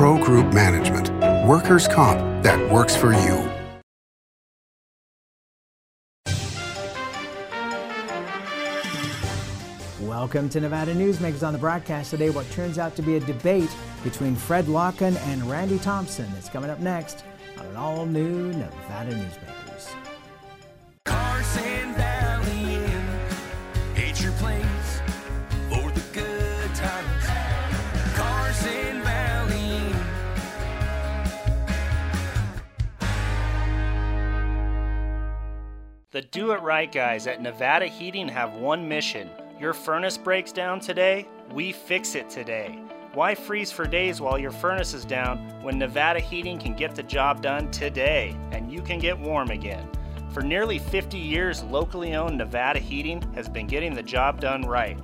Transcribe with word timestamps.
Pro 0.00 0.16
Group 0.16 0.54
Management. 0.54 1.10
Workers' 1.46 1.86
comp 1.86 2.42
that 2.42 2.58
works 2.72 2.96
for 2.96 3.12
you. 3.12 3.50
Welcome 10.00 10.48
to 10.48 10.60
Nevada 10.60 10.94
Newsmakers 10.94 11.46
on 11.46 11.52
the 11.52 11.58
broadcast 11.58 12.12
today. 12.12 12.30
What 12.30 12.50
turns 12.50 12.78
out 12.78 12.96
to 12.96 13.02
be 13.02 13.16
a 13.16 13.20
debate 13.20 13.68
between 14.02 14.34
Fred 14.34 14.64
Lokken 14.64 15.18
and 15.26 15.42
Randi 15.42 15.78
Thompson. 15.78 16.32
It's 16.38 16.48
coming 16.48 16.70
up 16.70 16.80
next 16.80 17.22
on 17.58 17.66
an 17.66 17.76
all 17.76 18.06
new 18.06 18.54
Nevada 18.54 19.12
Newsmakers. 19.12 19.94
Carson 21.04 21.79
The 36.12 36.22
Do 36.22 36.50
It 36.50 36.60
Right 36.60 36.90
guys 36.90 37.28
at 37.28 37.40
Nevada 37.40 37.86
Heating 37.86 38.26
have 38.26 38.54
one 38.54 38.88
mission. 38.88 39.30
Your 39.60 39.72
furnace 39.72 40.18
breaks 40.18 40.50
down 40.50 40.80
today? 40.80 41.28
We 41.52 41.70
fix 41.70 42.16
it 42.16 42.28
today. 42.28 42.80
Why 43.14 43.36
freeze 43.36 43.70
for 43.70 43.86
days 43.86 44.20
while 44.20 44.36
your 44.36 44.50
furnace 44.50 44.92
is 44.92 45.04
down 45.04 45.38
when 45.62 45.78
Nevada 45.78 46.18
Heating 46.18 46.58
can 46.58 46.74
get 46.74 46.96
the 46.96 47.04
job 47.04 47.42
done 47.42 47.70
today 47.70 48.36
and 48.50 48.72
you 48.72 48.82
can 48.82 48.98
get 48.98 49.16
warm 49.16 49.50
again? 49.50 49.88
For 50.32 50.42
nearly 50.42 50.80
50 50.80 51.16
years, 51.16 51.62
locally 51.62 52.16
owned 52.16 52.38
Nevada 52.38 52.80
Heating 52.80 53.22
has 53.34 53.48
been 53.48 53.68
getting 53.68 53.94
the 53.94 54.02
job 54.02 54.40
done 54.40 54.62
right. 54.62 54.98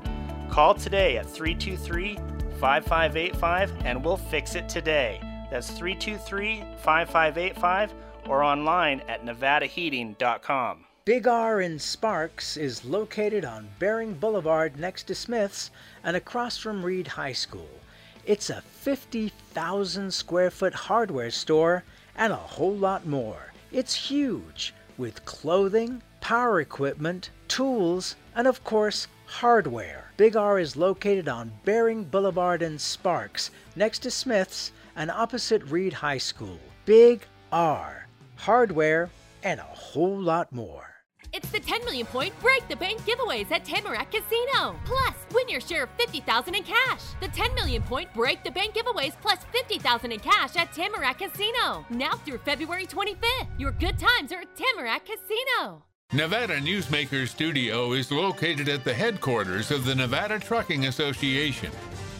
Call 0.50 0.74
today 0.74 1.18
at 1.18 1.30
323 1.30 2.16
5585 2.58 3.72
and 3.84 4.04
we'll 4.04 4.16
fix 4.16 4.56
it 4.56 4.68
today. 4.68 5.20
That's 5.52 5.70
323 5.70 6.64
5585 6.78 7.94
or 8.26 8.42
online 8.42 9.02
at 9.02 9.24
nevadaheating.com. 9.24 10.85
Big 11.06 11.28
R 11.28 11.60
in 11.60 11.78
Sparks 11.78 12.56
is 12.56 12.84
located 12.84 13.44
on 13.44 13.68
Baring 13.78 14.14
Boulevard 14.14 14.76
next 14.76 15.04
to 15.04 15.14
Smith's 15.14 15.70
and 16.02 16.16
across 16.16 16.58
from 16.58 16.84
Reed 16.84 17.06
High 17.06 17.32
School. 17.32 17.78
It's 18.24 18.50
a 18.50 18.60
50,000 18.60 20.12
square 20.12 20.50
foot 20.50 20.74
hardware 20.74 21.30
store 21.30 21.84
and 22.16 22.32
a 22.32 22.36
whole 22.36 22.74
lot 22.74 23.06
more. 23.06 23.52
It's 23.70 23.94
huge 23.94 24.74
with 24.98 25.24
clothing, 25.24 26.02
power 26.20 26.60
equipment, 26.60 27.30
tools, 27.46 28.16
and 28.34 28.48
of 28.48 28.64
course, 28.64 29.06
hardware. 29.26 30.10
Big 30.16 30.34
R 30.34 30.58
is 30.58 30.76
located 30.76 31.28
on 31.28 31.52
Baring 31.64 32.02
Boulevard 32.02 32.62
in 32.62 32.80
Sparks, 32.80 33.52
next 33.76 34.00
to 34.00 34.10
Smith's 34.10 34.72
and 34.96 35.12
opposite 35.12 35.62
Reed 35.70 35.92
High 35.92 36.18
School. 36.18 36.58
Big 36.84 37.24
R. 37.52 38.08
Hardware 38.34 39.08
and 39.44 39.60
a 39.60 39.62
whole 39.62 40.20
lot 40.20 40.50
more. 40.50 40.95
It's 41.32 41.50
the 41.50 41.60
10 41.60 41.84
million 41.84 42.06
point 42.06 42.38
Break 42.40 42.66
the 42.68 42.76
Bank 42.76 43.00
giveaways 43.02 43.50
at 43.50 43.64
Tamarack 43.64 44.10
Casino. 44.10 44.76
Plus, 44.84 45.14
win 45.32 45.48
your 45.48 45.60
share 45.60 45.84
of 45.84 45.90
50,000 45.98 46.54
in 46.54 46.62
cash. 46.62 47.02
The 47.20 47.28
10 47.28 47.54
million 47.54 47.82
point 47.82 48.12
Break 48.14 48.42
the 48.44 48.50
Bank 48.50 48.74
giveaways 48.74 49.14
plus 49.20 49.38
50,000 49.52 50.12
in 50.12 50.20
cash 50.20 50.56
at 50.56 50.72
Tamarack 50.72 51.18
Casino. 51.18 51.84
Now 51.90 52.12
through 52.24 52.38
February 52.38 52.86
25th. 52.86 53.48
Your 53.58 53.72
good 53.72 53.98
times 53.98 54.32
are 54.32 54.40
at 54.40 54.56
Tamarack 54.56 55.04
Casino. 55.04 55.82
Nevada 56.12 56.60
Newsmaker 56.60 57.26
Studio 57.26 57.92
is 57.92 58.12
located 58.12 58.68
at 58.68 58.84
the 58.84 58.94
headquarters 58.94 59.70
of 59.70 59.84
the 59.84 59.94
Nevada 59.94 60.38
Trucking 60.38 60.86
Association. 60.86 61.70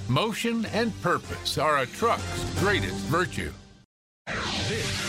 Motion 0.09 0.67
and 0.67 0.93
purpose 1.03 1.57
are 1.57 1.79
a 1.79 1.87
truck's 1.87 2.61
greatest 2.61 2.97
virtue. 3.07 3.53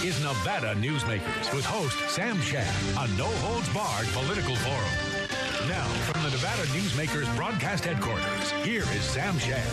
This 0.07 0.19
is 0.19 0.23
Nevada 0.23 0.73
Newsmakers 0.75 1.53
with 1.53 1.65
host 1.65 1.99
Sam 2.09 2.39
Shad, 2.39 2.73
a 2.97 3.09
no 3.17 3.25
holds 3.25 3.67
barred 3.73 4.07
political 4.13 4.55
forum. 4.55 5.67
Now, 5.67 5.83
from 5.83 6.23
the 6.23 6.29
Nevada 6.29 6.61
Newsmakers 6.67 7.35
broadcast 7.35 7.83
headquarters, 7.83 8.51
here 8.65 8.83
is 8.83 9.01
Sam 9.01 9.37
Shad. 9.37 9.67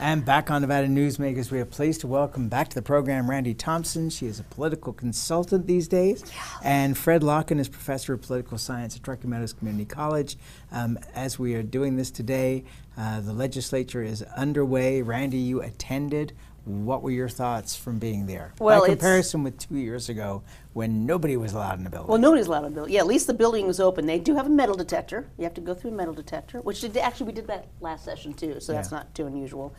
And 0.00 0.24
back 0.24 0.50
on 0.50 0.62
Nevada 0.62 0.86
Newsmakers, 0.86 1.50
we 1.50 1.60
are 1.60 1.66
pleased 1.66 2.00
to 2.00 2.06
welcome 2.06 2.48
back 2.48 2.68
to 2.68 2.74
the 2.74 2.80
program 2.80 3.28
Randi 3.28 3.52
Thompson. 3.52 4.08
She 4.08 4.24
is 4.24 4.40
a 4.40 4.44
political 4.44 4.94
consultant 4.94 5.66
these 5.66 5.88
days. 5.88 6.24
Yeah. 6.26 6.42
And 6.62 6.96
Fred 6.96 7.20
Lokken 7.20 7.58
is 7.58 7.68
professor 7.68 8.14
of 8.14 8.22
political 8.22 8.56
science 8.56 8.96
at 8.96 9.02
Truckee 9.02 9.28
Meadows 9.28 9.52
Community 9.52 9.84
College. 9.84 10.38
Um, 10.72 10.98
as 11.14 11.38
we 11.38 11.54
are 11.54 11.62
doing 11.62 11.96
this 11.96 12.10
today, 12.10 12.64
uh, 12.96 13.20
the 13.20 13.34
legislature 13.34 14.02
is 14.02 14.22
underway. 14.22 15.02
Randi, 15.02 15.36
you 15.36 15.60
attended. 15.60 16.32
What 16.66 17.02
were 17.02 17.12
your 17.12 17.28
thoughts 17.28 17.76
from 17.76 18.00
being 18.00 18.26
there? 18.26 18.52
Well, 18.58 18.80
By 18.80 18.88
comparison 18.88 19.44
with 19.44 19.56
two 19.56 19.76
years 19.76 20.08
ago 20.08 20.42
when 20.72 21.06
nobody 21.06 21.36
was 21.36 21.52
allowed 21.52 21.78
in 21.78 21.84
the 21.84 21.90
building. 21.90 22.08
Well, 22.08 22.18
nobody's 22.18 22.48
allowed 22.48 22.64
in 22.64 22.72
the 22.72 22.74
building. 22.74 22.92
Yeah, 22.92 23.00
at 23.00 23.06
least 23.06 23.28
the 23.28 23.34
building 23.34 23.68
was 23.68 23.78
open. 23.78 24.06
They 24.06 24.18
do 24.18 24.34
have 24.34 24.46
a 24.46 24.50
metal 24.50 24.74
detector. 24.74 25.28
You 25.38 25.44
have 25.44 25.54
to 25.54 25.60
go 25.60 25.74
through 25.74 25.92
a 25.92 25.94
metal 25.94 26.12
detector, 26.12 26.60
which 26.60 26.80
did, 26.80 26.96
actually 26.96 27.26
we 27.26 27.32
did 27.34 27.46
that 27.46 27.68
last 27.80 28.04
session 28.04 28.34
too, 28.34 28.58
so 28.58 28.72
yeah. 28.72 28.78
that's 28.78 28.90
not 28.90 29.14
too 29.14 29.26
unusual. 29.26 29.76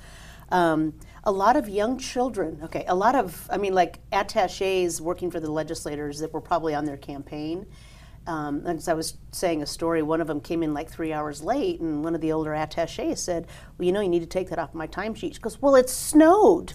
Um, 0.49 0.93
a 1.25 1.31
lot 1.31 1.57
of 1.57 1.67
young 1.67 1.97
children, 1.97 2.61
okay, 2.63 2.85
a 2.87 2.95
lot 2.95 3.15
of, 3.15 3.49
I 3.51 3.57
mean, 3.57 3.73
like 3.73 3.99
attaches 4.13 5.01
working 5.01 5.29
for 5.29 5.41
the 5.41 5.51
legislators 5.51 6.19
that 6.19 6.31
were 6.31 6.39
probably 6.39 6.73
on 6.73 6.85
their 6.85 6.95
campaign 6.95 7.65
um, 8.27 8.65
as 8.67 8.87
I 8.87 8.93
was 8.93 9.17
saying 9.31 9.61
a 9.61 9.65
story, 9.65 10.01
one 10.01 10.21
of 10.21 10.27
them 10.27 10.41
came 10.41 10.61
in 10.61 10.73
like 10.73 10.89
three 10.89 11.13
hours 11.13 11.41
late, 11.41 11.79
and 11.79 12.03
one 12.03 12.13
of 12.13 12.21
the 12.21 12.31
older 12.31 12.53
attaches 12.53 13.21
said, 13.21 13.47
"Well, 13.77 13.85
you 13.85 13.91
know, 13.91 14.01
you 14.01 14.09
need 14.09 14.19
to 14.19 14.25
take 14.25 14.49
that 14.49 14.59
off 14.59 14.73
my 14.73 14.87
timesheet." 14.87 15.33
She 15.33 15.39
goes, 15.39 15.61
"Well, 15.61 15.75
it 15.75 15.89
snowed." 15.89 16.73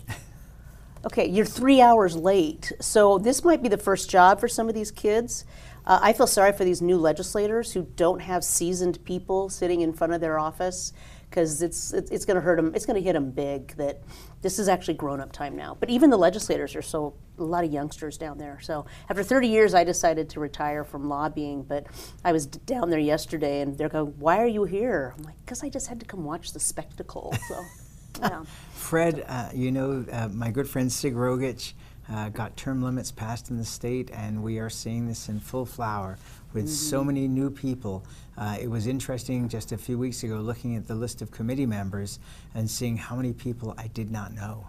okay, 1.06 1.28
you're 1.28 1.44
three 1.44 1.80
hours 1.80 2.16
late, 2.16 2.72
so 2.80 3.18
this 3.18 3.44
might 3.44 3.62
be 3.62 3.68
the 3.68 3.78
first 3.78 4.10
job 4.10 4.40
for 4.40 4.48
some 4.48 4.68
of 4.68 4.74
these 4.74 4.90
kids. 4.90 5.44
Uh, 5.84 5.98
I 6.00 6.12
feel 6.12 6.26
sorry 6.26 6.52
for 6.52 6.64
these 6.64 6.80
new 6.80 6.96
legislators 6.96 7.72
who 7.72 7.82
don't 7.96 8.20
have 8.20 8.44
seasoned 8.44 9.04
people 9.04 9.48
sitting 9.48 9.80
in 9.80 9.92
front 9.92 10.12
of 10.12 10.20
their 10.20 10.38
office 10.38 10.92
because 11.32 11.62
it's, 11.62 11.94
it's, 11.94 12.10
it's 12.10 12.26
going 12.26 12.34
to 12.34 12.42
hurt 12.42 12.56
them. 12.56 12.72
It's 12.74 12.84
going 12.84 13.00
to 13.00 13.02
hit 13.02 13.14
them 13.14 13.30
big 13.30 13.74
that 13.76 14.02
this 14.42 14.58
is 14.58 14.68
actually 14.68 14.94
grown 14.94 15.18
up 15.18 15.32
time 15.32 15.56
now. 15.56 15.74
But 15.80 15.88
even 15.88 16.10
the 16.10 16.18
legislators 16.18 16.76
are 16.76 16.82
so 16.82 17.14
a 17.38 17.42
lot 17.42 17.64
of 17.64 17.72
youngsters 17.72 18.18
down 18.18 18.36
there. 18.36 18.58
So 18.60 18.84
after 19.08 19.22
30 19.22 19.48
years, 19.48 19.72
I 19.72 19.82
decided 19.82 20.28
to 20.30 20.40
retire 20.40 20.84
from 20.84 21.08
lobbying. 21.08 21.62
But 21.62 21.86
I 22.22 22.32
was 22.32 22.46
down 22.46 22.90
there 22.90 22.98
yesterday, 22.98 23.62
and 23.62 23.78
they're 23.78 23.88
going, 23.88 24.12
"Why 24.18 24.42
are 24.42 24.46
you 24.46 24.64
here?" 24.64 25.14
I'm 25.16 25.24
like, 25.24 25.36
"Because 25.40 25.64
I 25.64 25.70
just 25.70 25.86
had 25.86 25.98
to 26.00 26.06
come 26.06 26.24
watch 26.24 26.52
the 26.52 26.60
spectacle." 26.60 27.34
So. 27.48 27.60
Yeah. 28.20 28.44
Fred, 28.74 29.24
uh, 29.26 29.48
you 29.54 29.72
know, 29.72 30.04
uh, 30.12 30.28
my 30.28 30.50
good 30.50 30.68
friend 30.68 30.92
Sig 30.92 31.14
Rogich 31.14 31.72
uh, 32.12 32.28
got 32.28 32.56
term 32.56 32.82
limits 32.82 33.10
passed 33.10 33.50
in 33.50 33.56
the 33.56 33.64
state, 33.64 34.10
and 34.12 34.42
we 34.42 34.58
are 34.58 34.70
seeing 34.70 35.06
this 35.06 35.28
in 35.28 35.40
full 35.40 35.64
flower 35.66 36.18
with 36.52 36.64
mm 36.64 36.70
-hmm. 36.70 36.90
so 36.90 37.04
many 37.04 37.28
new 37.28 37.50
people. 37.50 38.02
Uh, 38.36 38.56
it 38.60 38.68
was 38.68 38.86
interesting 38.86 39.48
just 39.48 39.72
a 39.72 39.78
few 39.78 39.98
weeks 39.98 40.24
ago 40.24 40.40
looking 40.40 40.76
at 40.76 40.86
the 40.86 40.94
list 40.94 41.22
of 41.22 41.30
committee 41.30 41.66
members 41.66 42.20
and 42.54 42.70
seeing 42.70 42.98
how 42.98 43.16
many 43.16 43.32
people 43.32 43.74
I 43.84 43.88
did 43.94 44.10
not 44.10 44.32
know. 44.32 44.66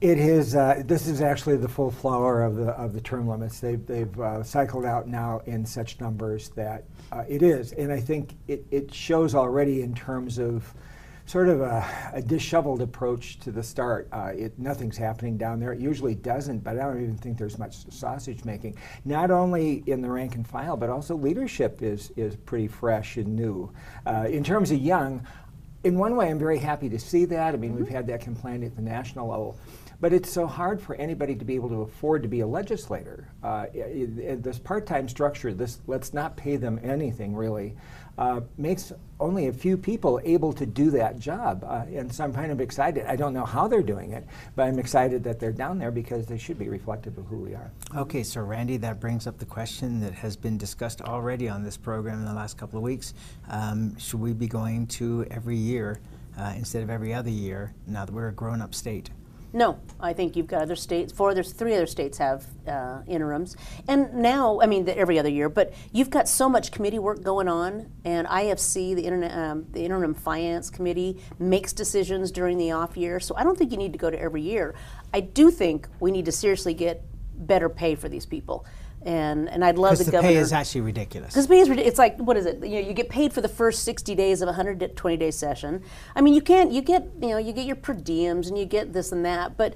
It 0.00 0.18
is. 0.18 0.54
Uh, 0.54 0.82
this 0.86 1.06
is 1.06 1.20
actually 1.22 1.56
the 1.56 1.68
full 1.68 1.90
flower 1.90 2.42
of 2.42 2.56
the 2.56 2.70
of 2.84 2.92
the 2.92 3.00
term 3.00 3.26
limits. 3.28 3.60
They've 3.60 3.86
they've 3.86 4.20
uh, 4.20 4.42
cycled 4.42 4.84
out 4.84 5.08
now 5.08 5.40
in 5.46 5.64
such 5.66 6.00
numbers 6.00 6.50
that 6.50 6.84
uh, 7.12 7.24
it 7.28 7.42
is, 7.42 7.72
and 7.72 7.90
I 7.90 8.00
think 8.00 8.34
it, 8.46 8.66
it 8.70 8.92
shows 8.92 9.34
already 9.34 9.80
in 9.80 9.94
terms 9.94 10.38
of 10.38 10.74
sort 11.26 11.48
of 11.48 11.60
a, 11.60 11.84
a 12.14 12.22
disheveled 12.22 12.80
approach 12.80 13.38
to 13.40 13.50
the 13.50 13.62
start. 13.62 14.08
Uh, 14.12 14.32
it, 14.34 14.58
nothing's 14.58 14.96
happening 14.96 15.36
down 15.36 15.58
there. 15.58 15.72
It 15.72 15.80
usually 15.80 16.14
doesn't, 16.14 16.60
but 16.60 16.78
I 16.78 16.84
don't 16.84 17.02
even 17.02 17.16
think 17.16 17.36
there's 17.36 17.58
much 17.58 17.90
sausage 17.92 18.44
making. 18.44 18.76
Not 19.04 19.30
only 19.30 19.82
in 19.86 20.00
the 20.00 20.08
rank 20.08 20.36
and 20.36 20.46
file, 20.46 20.76
but 20.76 20.88
also 20.88 21.16
leadership 21.16 21.82
is, 21.82 22.12
is 22.16 22.36
pretty 22.36 22.68
fresh 22.68 23.16
and 23.16 23.34
new. 23.34 23.72
Uh, 24.06 24.26
in 24.30 24.44
terms 24.44 24.70
of 24.70 24.78
young, 24.78 25.26
in 25.82 25.98
one 25.98 26.16
way, 26.16 26.30
I'm 26.30 26.38
very 26.38 26.58
happy 26.58 26.88
to 26.88 26.98
see 26.98 27.24
that. 27.26 27.54
I 27.54 27.56
mean, 27.56 27.72
mm 27.72 27.76
-hmm. 27.76 27.80
we've 27.80 27.94
had 27.94 28.06
that 28.06 28.20
complaint 28.20 28.64
at 28.64 28.76
the 28.76 28.82
national 28.82 29.28
level. 29.28 29.56
But 30.00 30.12
it's 30.12 30.30
so 30.30 30.46
hard 30.46 30.80
for 30.80 30.94
anybody 30.96 31.34
to 31.36 31.44
be 31.44 31.56
able 31.56 31.70
to 31.70 31.82
afford 31.82 32.22
to 32.22 32.28
be 32.28 32.40
a 32.40 32.46
legislator. 32.46 33.28
Uh, 33.42 33.66
it, 33.72 34.18
it, 34.18 34.42
this 34.42 34.58
part-time 34.58 35.08
structure, 35.08 35.54
this 35.54 35.78
let's 35.86 36.12
not 36.12 36.36
pay 36.36 36.58
them 36.58 36.78
anything 36.82 37.34
really, 37.34 37.76
uh, 38.18 38.40
makes 38.56 38.92
only 39.18 39.48
a 39.48 39.52
few 39.52 39.76
people 39.76 40.20
able 40.24 40.52
to 40.52 40.66
do 40.66 40.90
that 40.90 41.18
job. 41.18 41.64
Uh, 41.64 41.84
and 41.94 42.12
so 42.12 42.24
I'm 42.24 42.32
kind 42.32 42.52
of 42.52 42.60
excited. 42.60 43.06
I 43.06 43.16
don't 43.16 43.32
know 43.32 43.44
how 43.44 43.66
they're 43.68 43.82
doing 43.82 44.12
it, 44.12 44.26
but 44.54 44.64
I'm 44.64 44.78
excited 44.78 45.24
that 45.24 45.40
they're 45.40 45.52
down 45.52 45.78
there 45.78 45.90
because 45.90 46.26
they 46.26 46.38
should 46.38 46.58
be 46.58 46.68
reflective 46.68 47.16
of 47.18 47.26
who 47.26 47.36
we 47.36 47.54
are. 47.54 47.70
Okay, 47.96 48.22
so 48.22 48.40
Randi, 48.40 48.76
that 48.78 49.00
brings 49.00 49.26
up 49.26 49.38
the 49.38 49.46
question 49.46 50.00
that 50.00 50.12
has 50.12 50.36
been 50.36 50.58
discussed 50.58 51.00
already 51.02 51.48
on 51.48 51.62
this 51.62 51.76
program 51.76 52.18
in 52.18 52.24
the 52.24 52.34
last 52.34 52.58
couple 52.58 52.78
of 52.78 52.82
weeks. 52.82 53.14
Um, 53.48 53.98
should 53.98 54.20
we 54.20 54.32
be 54.32 54.48
going 54.48 54.86
to 54.88 55.26
every 55.30 55.56
year 55.56 56.00
uh, 56.38 56.52
instead 56.56 56.82
of 56.82 56.90
every 56.90 57.14
other 57.14 57.30
year 57.30 57.72
now 57.86 58.04
that 58.04 58.12
we're 58.12 58.28
a 58.28 58.32
grown 58.32 58.60
up 58.60 58.74
state? 58.74 59.10
No, 59.52 59.78
I 60.00 60.12
think 60.12 60.36
you've 60.36 60.46
got 60.46 60.62
other 60.62 60.76
states. 60.76 61.12
Four, 61.12 61.34
there's 61.34 61.52
three 61.52 61.74
other 61.74 61.86
states 61.86 62.18
have 62.18 62.46
uh, 62.66 63.02
interims, 63.06 63.56
and 63.88 64.12
now 64.14 64.60
I 64.60 64.66
mean 64.66 64.84
the, 64.84 64.96
every 64.96 65.18
other 65.18 65.28
year. 65.28 65.48
But 65.48 65.72
you've 65.92 66.10
got 66.10 66.28
so 66.28 66.48
much 66.48 66.72
committee 66.72 66.98
work 66.98 67.22
going 67.22 67.48
on, 67.48 67.90
and 68.04 68.26
IFC, 68.26 68.94
the 68.94 69.02
internet, 69.02 69.32
um, 69.36 69.66
the 69.72 69.84
interim 69.84 70.14
finance 70.14 70.68
committee, 70.68 71.22
makes 71.38 71.72
decisions 71.72 72.30
during 72.30 72.58
the 72.58 72.72
off 72.72 72.96
year. 72.96 73.20
So 73.20 73.34
I 73.36 73.44
don't 73.44 73.56
think 73.56 73.70
you 73.70 73.78
need 73.78 73.92
to 73.92 73.98
go 73.98 74.10
to 74.10 74.20
every 74.20 74.42
year. 74.42 74.74
I 75.14 75.20
do 75.20 75.50
think 75.50 75.88
we 76.00 76.10
need 76.10 76.24
to 76.26 76.32
seriously 76.32 76.74
get 76.74 77.02
better 77.38 77.68
pay 77.68 77.94
for 77.94 78.08
these 78.08 78.26
people. 78.26 78.66
And, 79.06 79.48
and 79.48 79.64
I'd 79.64 79.78
love 79.78 79.92
the, 79.92 79.98
Because 79.98 80.06
the 80.06 80.12
governor. 80.12 80.32
pay 80.32 80.36
is 80.36 80.52
actually 80.52 80.80
ridiculous. 80.80 81.32
Because 81.32 81.46
pay 81.46 81.60
is 81.60 81.68
ridiculous. 81.68 81.92
It's 81.92 81.98
like 81.98 82.18
what 82.18 82.36
is 82.36 82.44
it? 82.44 82.56
You 82.56 82.82
know, 82.82 82.88
you 82.88 82.92
get 82.92 83.08
paid 83.08 83.32
for 83.32 83.40
the 83.40 83.48
first 83.48 83.84
sixty 83.84 84.16
days 84.16 84.42
of 84.42 84.48
a 84.48 84.52
hundred 84.52 84.96
twenty 84.96 85.16
day 85.16 85.30
session. 85.30 85.82
I 86.16 86.20
mean, 86.20 86.34
you 86.34 86.42
can't. 86.42 86.72
You 86.72 86.82
get 86.82 87.08
you 87.22 87.28
know 87.28 87.38
you 87.38 87.52
get 87.52 87.66
your 87.66 87.76
per 87.76 87.94
diems 87.94 88.48
and 88.48 88.58
you 88.58 88.66
get 88.66 88.92
this 88.92 89.12
and 89.12 89.24
that, 89.24 89.56
but. 89.56 89.74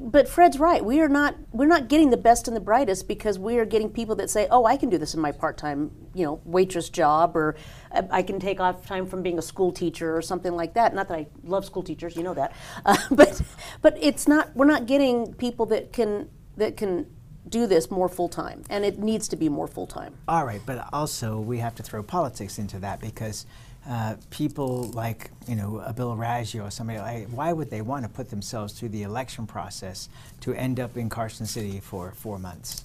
But 0.00 0.28
Fred's 0.28 0.60
right. 0.60 0.84
We 0.84 1.00
are 1.00 1.08
not. 1.08 1.34
We're 1.50 1.66
not 1.66 1.88
getting 1.88 2.10
the 2.10 2.16
best 2.16 2.46
and 2.46 2.56
the 2.56 2.60
brightest 2.60 3.08
because 3.08 3.40
we 3.40 3.58
are 3.58 3.64
getting 3.64 3.90
people 3.90 4.14
that 4.14 4.30
say, 4.30 4.46
"Oh, 4.48 4.64
I 4.66 4.76
can 4.76 4.88
do 4.88 4.98
this 4.98 5.14
in 5.14 5.20
my 5.20 5.32
part-time, 5.32 5.90
you 6.14 6.24
know, 6.24 6.40
waitress 6.44 6.88
job, 6.88 7.34
or 7.34 7.56
uh, 7.90 8.02
I 8.08 8.22
can 8.22 8.38
take 8.38 8.60
off 8.60 8.86
time 8.86 9.04
from 9.04 9.24
being 9.24 9.36
a 9.36 9.42
school 9.42 9.72
teacher 9.72 10.16
or 10.16 10.22
something 10.22 10.54
like 10.54 10.74
that." 10.74 10.94
Not 10.94 11.08
that 11.08 11.14
I 11.16 11.26
love 11.42 11.64
school 11.64 11.82
teachers, 11.82 12.14
you 12.14 12.22
know 12.22 12.34
that, 12.34 12.52
uh, 12.86 12.96
but 13.10 13.42
but 13.82 13.98
it's 14.00 14.28
not. 14.28 14.54
We're 14.54 14.64
not 14.64 14.86
getting 14.86 15.34
people 15.34 15.66
that 15.66 15.92
can 15.92 16.28
that 16.56 16.76
can 16.76 17.06
do 17.48 17.66
this 17.66 17.90
more 17.90 18.08
full 18.08 18.28
time, 18.28 18.64
and 18.70 18.84
it 18.84 18.98
needs 18.98 19.28
to 19.28 19.36
be 19.36 19.48
more 19.48 19.68
full 19.68 19.86
time. 19.86 20.14
All 20.28 20.44
right, 20.44 20.60
but 20.64 20.88
also 20.92 21.38
we 21.38 21.58
have 21.58 21.74
to 21.76 21.82
throw 21.82 22.02
politics 22.02 22.58
into 22.58 22.78
that 22.80 23.00
because 23.00 23.46
uh, 23.88 24.16
people 24.30 24.84
like 24.94 25.30
you 25.46 25.54
know 25.54 25.82
a 25.84 25.92
Bill 25.92 26.16
Raggio 26.16 26.66
or 26.66 26.70
somebody 26.70 26.98
like 26.98 27.28
why 27.28 27.52
would 27.52 27.70
they 27.70 27.82
want 27.82 28.04
to 28.04 28.08
put 28.08 28.30
themselves 28.30 28.72
through 28.72 28.88
the 28.90 29.02
election 29.02 29.46
process 29.46 30.08
to 30.40 30.54
end 30.54 30.80
up 30.80 30.96
in 30.96 31.10
Carson 31.10 31.46
City 31.46 31.80
for 31.80 32.12
four 32.12 32.38
months? 32.38 32.84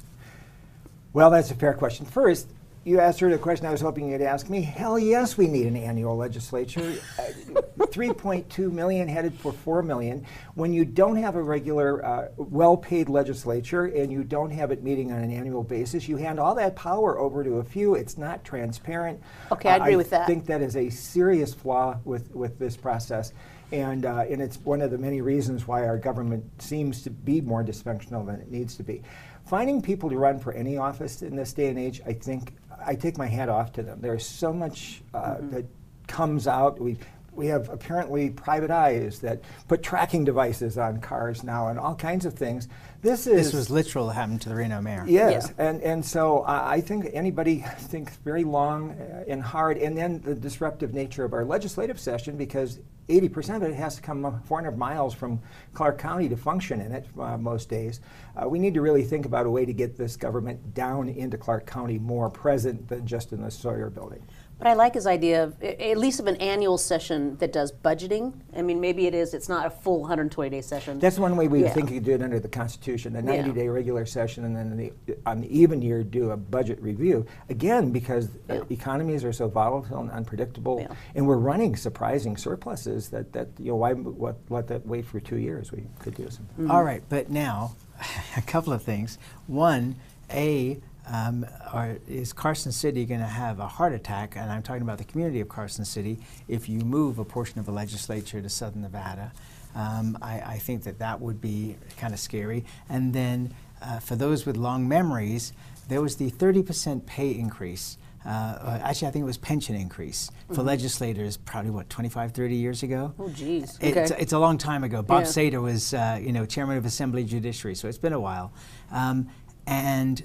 Well, 1.13 1.31
that's 1.31 1.51
a 1.51 1.55
fair 1.55 1.73
question. 1.73 2.05
First, 2.05 2.47
you 2.85 2.99
asked 2.99 3.19
her 3.19 3.29
the 3.29 3.37
question 3.37 3.65
I 3.65 3.71
was 3.71 3.81
hoping 3.81 4.09
you'd 4.09 4.21
ask 4.21 4.49
me. 4.49 4.61
Hell 4.61 4.97
yes, 4.97 5.37
we 5.37 5.47
need 5.47 5.67
an 5.67 5.75
annual 5.75 6.15
legislature. 6.15 6.95
Uh, 7.17 7.23
3.2 7.79 8.71
million 8.71 9.07
headed 9.07 9.33
for 9.33 9.51
4 9.51 9.81
million. 9.81 10.25
When 10.55 10.71
you 10.73 10.85
don't 10.85 11.15
have 11.15 11.35
a 11.35 11.41
regular, 11.41 12.05
uh, 12.05 12.27
well-paid 12.37 13.09
legislature 13.09 13.85
and 13.85 14.11
you 14.11 14.23
don't 14.23 14.51
have 14.51 14.71
it 14.71 14.83
meeting 14.83 15.11
on 15.11 15.19
an 15.19 15.31
annual 15.31 15.63
basis, 15.63 16.07
you 16.07 16.17
hand 16.17 16.39
all 16.39 16.55
that 16.55 16.75
power 16.75 17.17
over 17.17 17.43
to 17.43 17.55
a 17.55 17.63
few. 17.63 17.95
It's 17.95 18.17
not 18.17 18.43
transparent. 18.43 19.21
Okay, 19.51 19.69
I 19.69 19.77
agree 19.77 19.95
Uh, 19.95 19.97
with 19.97 20.09
that. 20.11 20.21
I 20.23 20.25
think 20.27 20.45
that 20.45 20.61
is 20.61 20.75
a 20.75 20.89
serious 20.89 21.53
flaw 21.53 21.97
with, 22.05 22.33
with 22.35 22.59
this 22.59 22.77
process. 22.77 23.33
And, 23.71 24.05
uh, 24.05 24.25
and 24.29 24.41
it's 24.41 24.57
one 24.59 24.81
of 24.81 24.91
the 24.91 24.97
many 24.97 25.21
reasons 25.21 25.67
why 25.67 25.85
our 25.87 25.97
government 25.97 26.43
seems 26.61 27.03
to 27.03 27.09
be 27.09 27.39
more 27.41 27.63
dysfunctional 27.63 28.25
than 28.25 28.35
it 28.35 28.51
needs 28.51 28.75
to 28.77 28.83
be. 28.83 29.03
Finding 29.45 29.81
people 29.81 30.09
to 30.09 30.17
run 30.17 30.39
for 30.39 30.53
any 30.53 30.77
office 30.77 31.21
in 31.21 31.35
this 31.35 31.53
day 31.53 31.67
and 31.69 31.79
age, 31.79 32.01
I 32.05 32.13
think, 32.13 32.53
I 32.85 32.95
take 32.95 33.17
my 33.17 33.27
hat 33.27 33.49
off 33.49 33.73
to 33.73 33.83
them. 33.83 33.99
There's 34.01 34.25
so 34.25 34.53
much 34.53 35.01
uh, 35.13 35.37
that 35.51 35.65
comes 36.07 36.47
out. 36.47 36.79
We, 36.79 36.97
we 37.39 37.47
have 37.47 37.69
apparently 37.69 38.29
private 38.29 38.69
eyes 38.69 39.19
that 39.19 39.41
put 39.69 39.81
tracking 39.81 40.25
devices 40.25 40.77
on 40.77 40.99
cars 40.99 41.41
now 41.41 41.69
and 41.69 41.79
all 41.79 41.95
kinds 41.95 42.25
of 42.25 42.33
things. 42.33 42.67
This 43.01 43.25
is 43.25 43.45
This 43.45 43.53
was 43.53 43.69
literal 43.69 44.09
happened 44.09 44.41
to 44.41 44.49
the 44.49 44.55
Reno 44.55 44.81
mayor. 44.81 45.05
Yes, 45.07 45.53
and 45.57 45.81
and 45.81 46.05
so 46.05 46.41
I 46.41 46.73
I 46.73 46.81
think 46.81 47.09
anybody 47.13 47.63
thinks 47.77 48.17
very 48.17 48.43
long 48.43 48.91
uh, 48.91 49.23
and 49.27 49.41
hard, 49.41 49.77
and 49.77 49.97
then 49.97 50.21
the 50.21 50.35
disruptive 50.35 50.93
nature 50.93 51.23
of 51.23 51.31
our 51.33 51.45
legislative 51.45 51.97
session 51.97 52.35
because 52.35 52.79
80% 53.07 53.55
of 53.55 53.63
it 53.63 53.73
has 53.73 53.95
to 53.95 54.01
come 54.01 54.23
uh, 54.25 54.31
400 54.45 54.77
miles 54.77 55.13
from 55.13 55.41
Clark 55.73 55.97
County 55.97 56.29
to 56.29 56.37
function 56.37 56.79
in 56.81 56.91
it 56.91 57.07
uh, 57.17 57.37
most 57.37 57.69
days. 57.69 58.01
Uh, 58.35 58.47
we 58.47 58.59
need 58.59 58.73
to 58.75 58.81
really 58.81 59.03
think 59.03 59.25
about 59.25 59.45
a 59.45 59.49
way 59.49 59.65
to 59.65 59.73
get 59.73 59.97
this 59.97 60.15
government 60.15 60.73
down 60.73 61.09
into 61.09 61.37
Clark 61.37 61.65
County 61.65 61.97
more 61.97 62.29
present 62.29 62.87
than 62.87 63.07
just 63.07 63.33
in 63.33 63.41
the 63.41 63.49
Sawyer 63.49 63.89
building. 63.89 64.21
But 64.59 64.67
I 64.67 64.73
like 64.73 64.93
his 64.95 65.07
idea 65.07 65.45
of 65.45 65.63
at 65.63 65.97
least 65.97 66.19
of 66.19 66.27
an 66.27 66.35
annual 66.35 66.77
session 66.77 67.37
that 67.37 67.53
does 67.53 67.71
budgeting. 67.71 68.33
I 68.55 68.61
mean, 68.61 68.81
maybe 68.81 69.07
it 69.07 69.15
is. 69.15 69.33
It's 69.33 69.47
not 69.47 69.65
a 69.65 69.69
full 69.69 70.01
120 70.01 70.49
day 70.49 70.61
session. 70.61 70.99
That's 70.99 71.17
one 71.17 71.37
way 71.37 71.47
we 71.47 71.63
Yeah. 71.63 71.69
think 71.69 71.89
you 71.89 71.95
could 71.95 72.05
do 72.05 72.11
it 72.11 72.21
under 72.21 72.41
the 72.41 72.49
Constitution, 72.49 73.15
a 73.15 73.21
90-day 73.21 73.69
regular 73.69 74.05
session, 74.05 74.43
and 74.43 74.53
then 74.55 74.75
the, 74.75 75.17
on 75.25 75.39
the 75.39 75.57
even 75.57 75.81
year 75.81 76.03
do 76.03 76.31
a 76.31 76.37
budget 76.37 76.81
review. 76.81 77.25
Again, 77.49 77.91
because 77.91 78.27
uh, 78.49 78.55
Yeah. 78.55 78.61
economies 78.69 79.23
are 79.23 79.31
so 79.31 79.47
volatile 79.47 80.01
and 80.01 80.11
unpredictable, 80.11 80.81
Yeah. 80.81 80.93
and 81.15 81.25
we're 81.25 81.37
running 81.37 81.77
surprising 81.77 82.35
surpluses. 82.35 83.07
That, 83.09 83.31
that 83.31 83.47
you 83.59 83.67
know, 83.69 83.75
why 83.77 83.93
what, 83.93 84.35
let 84.49 84.67
that 84.67 84.85
wait 84.85 85.05
for 85.05 85.21
two 85.21 85.37
years? 85.37 85.71
We 85.71 85.85
could 85.99 86.15
do 86.15 86.23
something. 86.29 86.65
Mm-hmm. 86.65 86.71
All 86.71 86.83
right, 86.83 87.01
but 87.07 87.29
now 87.29 87.75
a 88.37 88.41
couple 88.41 88.73
of 88.73 88.83
things. 88.83 89.17
One, 89.47 89.95
a 90.29 90.79
um, 91.09 91.45
are, 91.71 91.97
is 92.07 92.33
Carson 92.33 92.71
City 92.71 93.05
going 93.05 93.19
to 93.19 93.25
have 93.25 93.59
a 93.59 93.67
heart 93.67 93.93
attack? 93.93 94.35
And 94.35 94.51
I'm 94.51 94.61
talking 94.61 94.83
about 94.83 94.97
the 94.99 95.03
community 95.03 95.41
of 95.41 95.49
Carson 95.49 95.83
City. 95.85 96.19
If 96.47 96.69
you 96.69 96.79
move 96.81 97.19
a 97.19 97.25
portion 97.25 97.59
of 97.59 97.65
the 97.65 97.71
legislature 97.71 98.41
to 98.41 98.49
Southern 98.49 98.83
Nevada, 98.83 99.31
um, 99.75 100.17
I, 100.21 100.39
I 100.41 100.57
think 100.59 100.83
that 100.83 100.99
that 100.99 101.19
would 101.19 101.41
be 101.41 101.75
kind 101.97 102.13
of 102.13 102.19
scary. 102.19 102.63
And 102.89 103.13
then, 103.13 103.53
uh, 103.81 103.99
for 103.99 104.15
those 104.15 104.45
with 104.45 104.57
long 104.57 104.87
memories, 104.87 105.53
there 105.87 106.01
was 106.01 106.17
the 106.17 106.29
30% 106.31 107.05
pay 107.05 107.31
increase. 107.31 107.97
Uh, 108.25 108.79
actually, 108.83 109.07
I 109.07 109.11
think 109.11 109.23
it 109.23 109.25
was 109.25 109.37
pension 109.37 109.75
increase 109.75 110.29
for 110.53 110.61
legislators 110.61 111.37
probably 111.37 111.71
what 111.71 111.89
25, 111.89 112.33
30 112.33 112.55
years 112.55 112.83
ago. 112.83 113.13
Oh, 113.17 113.29
geez. 113.29 113.77
It's, 113.81 114.11
Okay. 114.11 114.21
it's 114.21 114.33
a 114.33 114.39
long 114.39 114.57
time 114.57 114.83
ago. 114.83 115.01
Bob 115.01 115.21
Yeah. 115.21 115.27
Sader 115.27 115.61
was, 115.61 115.93
uh, 115.93 116.19
you 116.21 116.33
know, 116.33 116.45
chairman 116.45 116.77
of 116.77 116.85
Assembly 116.85 117.23
Judiciary, 117.23 117.75
so 117.75 117.87
it's 117.87 117.97
been 117.97 118.13
a 118.13 118.19
while. 118.19 118.51
Um, 118.91 119.29
and 119.65 120.21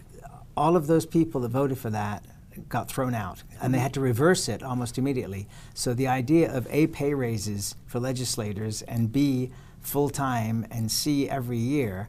all 0.56 0.76
of 0.76 0.86
those 0.86 1.06
people 1.06 1.40
that 1.42 1.50
voted 1.50 1.78
for 1.78 1.90
that 1.90 2.24
got 2.68 2.88
thrown 2.88 3.14
out, 3.14 3.42
and 3.60 3.74
they 3.74 3.78
had 3.78 3.92
to 3.94 4.00
reverse 4.00 4.48
it 4.48 4.62
almost 4.62 4.96
immediately. 4.98 5.48
So 5.74 5.92
the 5.92 6.06
idea 6.06 6.52
of 6.52 6.68
A, 6.70 6.86
pay 6.86 7.14
raises 7.14 7.74
for 7.86 7.98
legislators, 7.98 8.82
and 8.82 9.12
B, 9.12 9.50
full 9.80 10.08
time, 10.08 10.66
and 10.70 10.90
C, 10.90 11.28
every 11.28 11.58
year. 11.58 12.08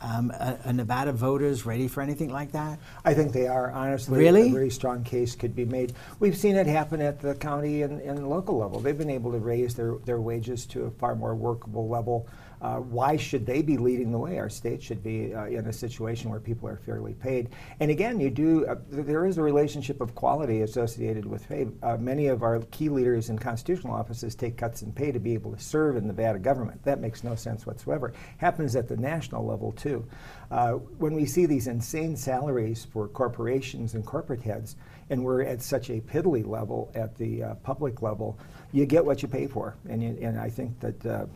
Um, 0.00 0.32
a, 0.32 0.58
a 0.64 0.72
Nevada 0.72 1.12
voters 1.12 1.64
ready 1.64 1.88
for 1.88 2.02
anything 2.02 2.28
like 2.28 2.52
that? 2.52 2.78
I 3.06 3.14
think 3.14 3.32
they 3.32 3.46
are, 3.46 3.70
honestly. 3.70 4.18
Really? 4.18 4.50
A 4.50 4.52
very 4.52 4.68
strong 4.68 5.02
case 5.02 5.34
could 5.34 5.56
be 5.56 5.64
made. 5.64 5.94
We've 6.20 6.36
seen 6.36 6.56
it 6.56 6.66
happen 6.66 7.00
at 7.00 7.20
the 7.20 7.34
county 7.36 7.80
and, 7.82 8.02
and 8.02 8.28
local 8.28 8.58
level. 8.58 8.80
They've 8.80 8.98
been 8.98 9.08
able 9.08 9.32
to 9.32 9.38
raise 9.38 9.74
their, 9.74 9.94
their 10.04 10.20
wages 10.20 10.66
to 10.66 10.84
a 10.84 10.90
far 10.90 11.14
more 11.14 11.34
workable 11.34 11.88
level. 11.88 12.28
Uh, 12.64 12.76
why 12.78 13.14
should 13.14 13.44
they 13.44 13.60
be 13.60 13.76
leading 13.76 14.10
the 14.10 14.16
way? 14.16 14.38
Our 14.38 14.48
state 14.48 14.82
should 14.82 15.02
be 15.02 15.34
uh, 15.34 15.44
in 15.44 15.66
a 15.66 15.72
situation 15.72 16.30
where 16.30 16.40
people 16.40 16.66
are 16.66 16.78
fairly 16.78 17.12
paid. 17.12 17.50
And 17.78 17.90
again, 17.90 18.18
you 18.18 18.30
do, 18.30 18.64
uh, 18.64 18.76
th- 18.90 19.04
there 19.04 19.26
is 19.26 19.36
a 19.36 19.42
relationship 19.42 20.00
of 20.00 20.14
quality 20.14 20.62
associated 20.62 21.26
with 21.26 21.46
pay. 21.46 21.66
Uh, 21.82 21.98
many 21.98 22.28
of 22.28 22.42
our 22.42 22.60
key 22.70 22.88
leaders 22.88 23.28
in 23.28 23.38
constitutional 23.38 23.92
offices 23.92 24.34
take 24.34 24.56
cuts 24.56 24.80
in 24.80 24.92
pay 24.92 25.12
to 25.12 25.18
be 25.18 25.34
able 25.34 25.52
to 25.52 25.60
serve 25.60 25.98
in 25.98 26.06
the 26.06 26.14
Nevada 26.14 26.38
government. 26.38 26.82
That 26.84 27.00
makes 27.00 27.22
no 27.22 27.34
sense 27.34 27.66
whatsoever. 27.66 28.14
Happens 28.38 28.76
at 28.76 28.88
the 28.88 28.96
national 28.96 29.44
level 29.44 29.72
too. 29.72 30.06
Uh, 30.50 30.72
when 30.72 31.12
we 31.12 31.26
see 31.26 31.44
these 31.44 31.66
insane 31.66 32.16
salaries 32.16 32.86
for 32.90 33.08
corporations 33.08 33.92
and 33.92 34.06
corporate 34.06 34.40
heads, 34.40 34.76
and 35.10 35.22
we're 35.22 35.42
at 35.42 35.60
such 35.60 35.90
a 35.90 36.00
piddly 36.00 36.46
level 36.46 36.90
at 36.94 37.14
the 37.18 37.44
public 37.62 38.00
level, 38.00 38.38
you 38.72 38.86
get 38.86 39.04
what 39.04 39.20
you 39.20 39.28
pay 39.28 39.46
for. 39.46 39.76
And, 39.86 40.02
you, 40.02 40.16
and 40.22 40.40
I 40.40 40.48
think 40.48 40.80
that, 40.80 41.28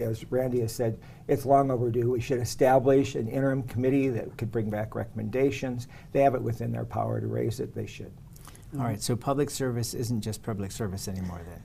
as 0.00 0.30
Randi 0.30 0.60
has 0.60 0.72
said, 0.72 0.98
it's 1.28 1.44
long 1.46 1.70
overdue. 1.70 2.10
We 2.10 2.20
should 2.20 2.40
establish 2.40 3.14
an 3.14 3.28
interim 3.28 3.62
committee 3.64 4.08
that 4.08 4.36
could 4.36 4.50
bring 4.50 4.70
back 4.70 4.94
recommendations. 4.94 5.88
They 6.12 6.20
have 6.22 6.34
it 6.34 6.42
within 6.42 6.72
their 6.72 6.84
power 6.84 7.20
to 7.20 7.26
raise 7.26 7.60
it. 7.60 7.74
They 7.74 7.86
should. 7.86 8.12
All 8.78 8.84
right, 8.84 9.00
so 9.00 9.16
public 9.16 9.48
service 9.50 9.94
isn't 9.94 10.20
just 10.20 10.42
public 10.42 10.70
service 10.72 11.08
anymore 11.08 11.40
then? 11.48 11.62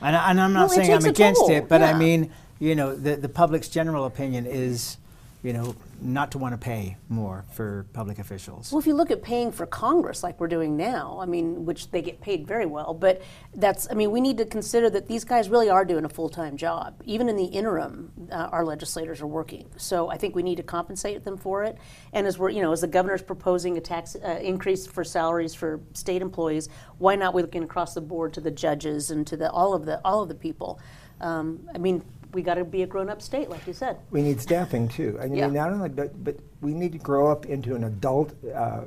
And, 0.00 0.16
I- 0.16 0.30
and 0.30 0.40
I'm 0.40 0.52
not 0.52 0.60
No, 0.68 0.72
it 0.72 0.76
saying 0.76 0.92
I'm 0.92 1.04
against 1.04 1.40
toll, 1.40 1.50
it, 1.50 1.68
but 1.68 1.82
I 1.82 1.96
mean, 1.98 2.30
you 2.60 2.74
know, 2.74 2.94
the, 2.94 3.16
the 3.16 3.28
public's 3.28 3.68
general 3.68 4.04
opinion 4.04 4.46
is, 4.46 4.98
you 5.44 5.52
know, 5.52 5.76
not 6.00 6.32
to 6.32 6.38
want 6.38 6.54
to 6.54 6.58
pay 6.58 6.96
more 7.10 7.44
for 7.52 7.86
public 7.92 8.18
officials. 8.18 8.72
Well, 8.72 8.78
if 8.78 8.86
you 8.86 8.94
look 8.94 9.10
at 9.10 9.22
paying 9.22 9.52
for 9.52 9.66
Congress 9.66 10.22
like 10.22 10.40
we're 10.40 10.48
doing 10.48 10.74
now, 10.74 11.18
I 11.20 11.26
mean, 11.26 11.66
which 11.66 11.90
they 11.90 12.00
get 12.00 12.22
paid 12.22 12.46
very 12.46 12.64
well, 12.64 12.94
but 12.94 13.20
that's, 13.54 13.86
I 13.90 13.94
mean, 13.94 14.10
we 14.10 14.22
need 14.22 14.38
to 14.38 14.46
consider 14.46 14.88
that 14.90 15.06
these 15.06 15.22
guys 15.22 15.50
really 15.50 15.68
are 15.68 15.84
doing 15.84 16.06
a 16.06 16.08
full 16.08 16.30
time 16.30 16.56
job. 16.56 16.94
Even 17.04 17.28
in 17.28 17.36
the 17.36 17.44
interim, 17.44 18.10
uh, 18.32 18.48
our 18.52 18.64
legislators 18.64 19.20
are 19.20 19.26
working. 19.26 19.70
So 19.76 20.08
I 20.08 20.16
think 20.16 20.34
we 20.34 20.42
need 20.42 20.56
to 20.56 20.62
compensate 20.62 21.24
them 21.24 21.36
for 21.36 21.62
it. 21.62 21.76
And 22.14 22.26
as 22.26 22.38
we're, 22.38 22.48
you 22.48 22.62
know, 22.62 22.72
as 22.72 22.80
the 22.80 22.86
governor's 22.86 23.22
proposing 23.22 23.76
a 23.76 23.82
tax 23.82 24.16
uh, 24.16 24.40
increase 24.42 24.86
for 24.86 25.04
salaries 25.04 25.54
for 25.54 25.78
state 25.92 26.22
employees, 26.22 26.70
why 26.96 27.16
not 27.16 27.34
we 27.34 27.42
looking 27.42 27.64
across 27.64 27.92
the 27.92 28.00
board 28.00 28.32
to 28.32 28.40
the 28.40 28.50
judges 28.50 29.10
and 29.10 29.26
to 29.26 29.36
the 29.36 29.50
all 29.50 29.74
of 29.74 29.84
the 29.84 30.00
all 30.06 30.22
of 30.22 30.28
the 30.28 30.34
people? 30.34 30.80
Um, 31.20 31.68
I 31.74 31.78
mean, 31.78 32.04
we 32.34 32.42
got 32.42 32.54
to 32.54 32.64
be 32.64 32.82
a 32.82 32.86
grown 32.86 33.08
up 33.08 33.22
state, 33.22 33.48
like 33.48 33.66
you 33.66 33.72
said. 33.72 33.96
We 34.10 34.22
need 34.22 34.40
staffing 34.40 34.88
too. 34.88 35.18
I 35.20 35.26
mean, 35.26 35.36
Yeah. 35.36 35.46
not 35.46 35.72
only, 35.72 35.88
but, 35.88 36.22
but 36.22 36.36
we 36.60 36.74
need 36.74 36.92
to 36.92 36.98
grow 36.98 37.30
up 37.30 37.46
into 37.46 37.74
an 37.74 37.84
adult 37.84 38.34
uh, 38.52 38.82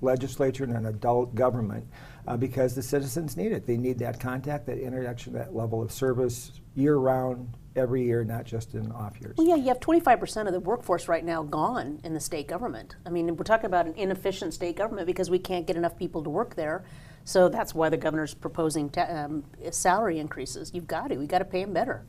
legislature 0.00 0.64
and 0.64 0.74
an 0.76 0.86
adult 0.86 1.34
government. 1.34 1.86
uh, 2.26 2.36
because 2.36 2.74
the 2.74 2.82
citizens 2.82 3.34
need 3.36 3.50
it. 3.50 3.66
They 3.66 3.78
need 3.78 3.98
that 4.00 4.20
contact, 4.20 4.66
that 4.66 4.76
interaction, 4.78 5.32
that 5.32 5.56
level 5.56 5.80
of 5.82 5.90
service 5.90 6.52
year 6.76 6.96
round, 6.96 7.48
every 7.74 8.04
year, 8.04 8.22
not 8.24 8.44
just 8.44 8.74
in 8.74 8.92
off 8.92 9.18
years. 9.22 9.36
Well, 9.38 9.46
yeah, 9.48 9.54
you 9.56 9.68
have 9.68 9.80
25% 9.80 10.46
of 10.46 10.52
the 10.52 10.60
workforce 10.60 11.08
right 11.08 11.24
now 11.24 11.42
gone 11.42 11.98
in 12.04 12.12
the 12.12 12.20
state 12.20 12.46
government. 12.46 12.96
I 13.06 13.10
mean, 13.10 13.34
we're 13.36 13.44
talking 13.44 13.66
about 13.66 13.86
an 13.86 13.94
inefficient 13.94 14.52
state 14.52 14.76
government 14.76 15.06
because 15.06 15.30
we 15.30 15.38
can't 15.38 15.66
get 15.66 15.76
enough 15.76 15.96
people 15.96 16.22
to 16.22 16.30
work 16.30 16.54
there. 16.56 16.84
So 17.24 17.48
that's 17.48 17.74
why 17.74 17.88
the 17.88 17.96
governor's 17.96 18.34
proposing 18.34 18.90
ta- 18.90 19.08
um, 19.08 19.42
salary 19.70 20.18
increases. 20.18 20.70
You've 20.74 20.86
got 20.86 21.08
to. 21.08 21.16
We've 21.16 21.26
got 21.26 21.38
to 21.38 21.44
pay 21.46 21.64
them 21.64 21.72
better. 21.72 22.04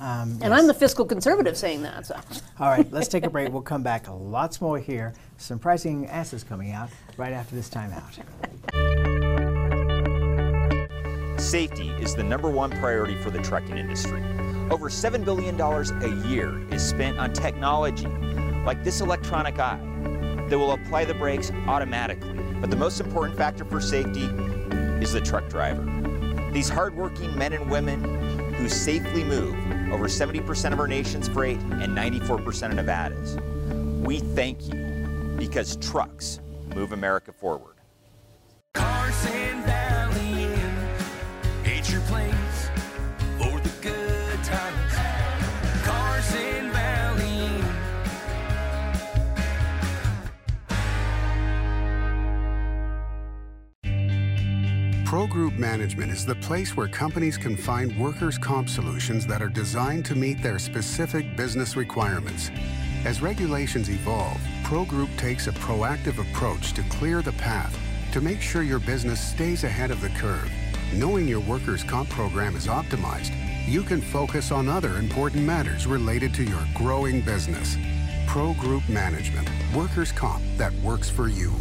Um, 0.00 0.38
And 0.42 0.52
I'm 0.52 0.66
the 0.66 0.74
fiscal 0.74 1.04
conservative 1.04 1.56
saying 1.56 1.82
that. 1.82 2.06
So. 2.06 2.16
All 2.58 2.68
right, 2.68 2.90
let's 2.92 3.08
take 3.08 3.24
a 3.24 3.30
break. 3.30 3.44
We'll 3.52 3.62
come 3.62 3.82
back. 3.82 4.06
Lots 4.08 4.60
more 4.60 4.78
here. 4.78 5.12
Some 5.38 5.58
pricing 5.58 6.06
answers 6.06 6.42
coming 6.42 6.72
out 6.72 6.88
right 7.16 7.32
after 7.32 7.54
this 7.54 7.68
timeout. 7.68 8.18
Safety 11.40 11.90
is 12.00 12.14
the 12.14 12.22
number 12.24 12.50
one 12.50 12.70
priority 12.70 13.14
for 13.16 13.30
the 13.30 13.40
trucking 13.42 13.76
industry. 13.76 14.22
Over 14.70 14.88
$7 14.88 15.24
billion 15.24 15.60
a 15.60 16.26
year 16.28 16.58
is 16.72 16.84
spent 16.84 17.18
on 17.18 17.32
technology 17.32 18.06
like 18.64 18.82
this 18.82 19.00
electronic 19.00 19.58
eye 19.58 19.78
that 20.48 20.58
will 20.58 20.72
apply 20.72 21.04
the 21.04 21.14
brakes 21.14 21.52
automatically. 21.66 22.32
But 22.60 22.70
the 22.70 22.76
most 22.76 22.98
important 22.98 23.36
factor 23.36 23.64
for 23.64 23.80
safety 23.80 24.24
is 25.02 25.12
the 25.12 25.20
truck 25.20 25.48
driver. 25.48 25.84
These 26.52 26.68
hardworking 26.68 27.36
men 27.36 27.52
and 27.52 27.70
women 27.70 28.54
who 28.54 28.68
safely 28.68 29.22
move 29.22 29.54
over 29.94 30.06
70% 30.06 30.72
of 30.72 30.80
our 30.80 30.88
nation's 30.88 31.28
freight 31.28 31.58
and 31.58 31.96
94% 31.96 32.70
of 32.70 32.74
Nevada's. 32.74 33.38
We 34.04 34.18
thank 34.18 34.66
you 34.66 35.36
because 35.38 35.76
trucks 35.76 36.40
move 36.74 36.90
America 36.90 37.32
forward. 37.32 37.76
Carson 38.74 39.62
Valley 39.62 40.46
your 41.92 42.00
place 42.02 42.68
for 43.38 43.60
the 43.60 43.72
good. 43.80 44.83
Group 55.44 55.58
Management 55.58 56.10
is 56.10 56.24
the 56.24 56.36
place 56.36 56.74
where 56.74 56.88
companies 56.88 57.36
can 57.36 57.54
find 57.54 57.94
workers' 57.98 58.38
comp 58.38 58.66
solutions 58.66 59.26
that 59.26 59.42
are 59.42 59.50
designed 59.50 60.06
to 60.06 60.14
meet 60.14 60.42
their 60.42 60.58
specific 60.58 61.36
business 61.36 61.76
requirements. 61.76 62.50
As 63.04 63.20
regulations 63.20 63.90
evolve, 63.90 64.40
Pro 64.62 64.86
Group 64.86 65.10
takes 65.18 65.46
a 65.46 65.52
proactive 65.52 66.18
approach 66.18 66.72
to 66.72 66.82
clear 66.84 67.20
the 67.20 67.32
path 67.32 67.78
to 68.12 68.22
make 68.22 68.40
sure 68.40 68.62
your 68.62 68.78
business 68.78 69.20
stays 69.20 69.64
ahead 69.64 69.90
of 69.90 70.00
the 70.00 70.08
curve. 70.08 70.50
Knowing 70.94 71.28
your 71.28 71.40
workers' 71.40 71.84
comp 71.84 72.08
program 72.08 72.56
is 72.56 72.66
optimized, 72.66 73.34
you 73.68 73.82
can 73.82 74.00
focus 74.00 74.50
on 74.50 74.66
other 74.66 74.96
important 74.96 75.44
matters 75.44 75.86
related 75.86 76.32
to 76.32 76.42
your 76.42 76.66
growing 76.74 77.20
business. 77.20 77.76
Pro 78.26 78.54
Group 78.54 78.88
Management, 78.88 79.50
workers' 79.74 80.10
comp 80.10 80.42
that 80.56 80.72
works 80.76 81.10
for 81.10 81.28
you. 81.28 81.52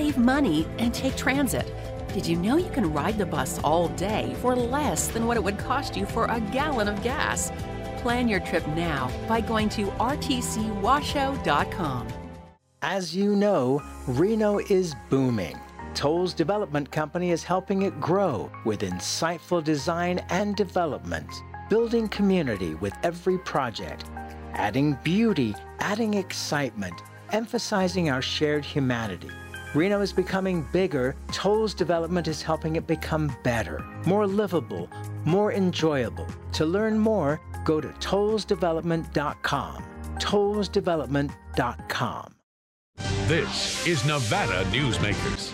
Save 0.00 0.16
money 0.16 0.66
and 0.78 0.94
take 0.94 1.14
transit. 1.14 1.70
Did 2.14 2.26
you 2.26 2.38
know 2.38 2.56
you 2.56 2.70
can 2.70 2.90
ride 2.90 3.18
the 3.18 3.26
bus 3.26 3.60
all 3.62 3.88
day 3.88 4.34
for 4.40 4.56
less 4.56 5.08
than 5.08 5.26
what 5.26 5.36
it 5.36 5.44
would 5.44 5.58
cost 5.58 5.94
you 5.94 6.06
for 6.06 6.24
a 6.24 6.40
gallon 6.40 6.88
of 6.88 7.02
gas? 7.02 7.52
Plan 7.98 8.26
your 8.26 8.40
trip 8.40 8.66
now 8.68 9.10
by 9.28 9.42
going 9.42 9.68
to 9.68 9.88
rtcwashoe.com. 9.98 12.08
As 12.80 13.14
you 13.14 13.36
know, 13.36 13.82
Reno 14.06 14.60
is 14.70 14.94
booming. 15.10 15.60
Tolles 15.92 16.32
Development 16.32 16.90
Company 16.90 17.30
is 17.30 17.44
helping 17.44 17.82
it 17.82 18.00
grow 18.00 18.50
with 18.64 18.80
insightful 18.80 19.62
design 19.62 20.24
and 20.30 20.56
development, 20.56 21.30
building 21.68 22.08
community 22.08 22.74
with 22.76 22.94
every 23.02 23.36
project, 23.36 24.06
adding 24.54 24.96
beauty, 25.04 25.54
adding 25.80 26.14
excitement, 26.14 27.02
emphasizing 27.32 28.08
our 28.08 28.22
shared 28.22 28.64
humanity. 28.64 29.28
Reno 29.72 30.00
is 30.00 30.12
becoming 30.12 30.66
bigger. 30.72 31.14
Tolles 31.30 31.74
Development 31.74 32.26
is 32.26 32.42
helping 32.42 32.74
it 32.76 32.88
become 32.88 33.32
better, 33.44 33.84
more 34.04 34.26
livable, 34.26 34.88
more 35.24 35.52
enjoyable. 35.52 36.26
To 36.52 36.66
learn 36.66 36.98
more, 36.98 37.40
go 37.64 37.80
to 37.80 37.88
tollsdevelopment.com. 37.88 39.84
Tollsdevelopment.com. 40.16 42.34
This 43.28 43.86
is 43.86 44.04
Nevada 44.04 44.64
Newsmakers. 44.70 45.52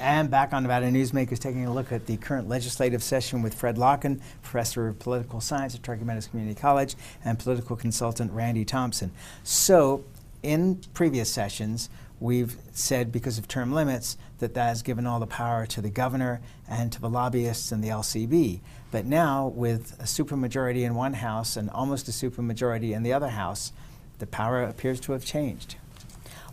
And 0.00 0.30
back 0.30 0.52
on 0.52 0.64
Nevada 0.64 0.90
Newsmakers, 0.90 1.38
taking 1.38 1.64
a 1.66 1.72
look 1.72 1.92
at 1.92 2.06
the 2.06 2.16
current 2.16 2.48
legislative 2.48 3.04
session 3.04 3.40
with 3.40 3.54
Fred 3.54 3.76
Lokken, 3.76 4.20
professor 4.42 4.88
of 4.88 4.98
political 4.98 5.40
science 5.40 5.76
at 5.76 5.84
Truckee 5.84 6.02
Meadows 6.04 6.26
Community 6.26 6.58
College, 6.58 6.96
and 7.24 7.38
political 7.38 7.76
consultant 7.76 8.32
Randi 8.32 8.64
Thompson. 8.64 9.12
So, 9.44 10.02
in 10.42 10.80
previous 10.94 11.32
sessions, 11.32 11.88
we've 12.20 12.56
said 12.72 13.12
because 13.12 13.38
of 13.38 13.48
term 13.48 13.72
limits 13.72 14.16
that 14.38 14.54
that 14.54 14.68
has 14.68 14.82
given 14.82 15.06
all 15.06 15.20
the 15.20 15.26
power 15.26 15.66
to 15.66 15.80
the 15.80 15.90
governor 15.90 16.40
and 16.68 16.92
to 16.92 17.00
the 17.00 17.08
lobbyists 17.08 17.72
and 17.72 17.82
the 17.82 17.88
LCB. 17.88 18.60
But 18.90 19.04
now, 19.04 19.48
with 19.48 19.96
a 20.00 20.04
supermajority 20.04 20.82
in 20.82 20.94
one 20.94 21.14
house 21.14 21.56
and 21.56 21.68
almost 21.70 22.08
a 22.08 22.10
supermajority 22.10 22.92
in 22.92 23.02
the 23.02 23.12
other 23.12 23.28
house, 23.28 23.72
the 24.18 24.26
power 24.26 24.62
appears 24.62 25.00
to 25.00 25.12
have 25.12 25.24
changed. 25.24 25.76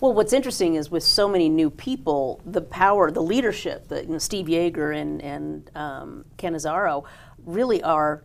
Well, 0.02 0.14
what's 0.14 0.34
interesting 0.34 0.76
is 0.76 0.92
with 0.92 1.04
so 1.04 1.28
many 1.28 1.48
new 1.48 1.70
people, 1.70 2.42
the 2.46 2.62
power, 2.62 3.12
the 3.12 3.24
leadership, 3.24 3.88
the, 3.88 4.02
you 4.02 4.10
know, 4.10 4.18
Steve 4.18 4.48
Yeager 4.48 4.96
and, 4.96 5.22
and 5.22 5.72
um, 5.74 6.26
Cannizzaro 6.38 7.06
really 7.46 7.82
are 7.82 8.24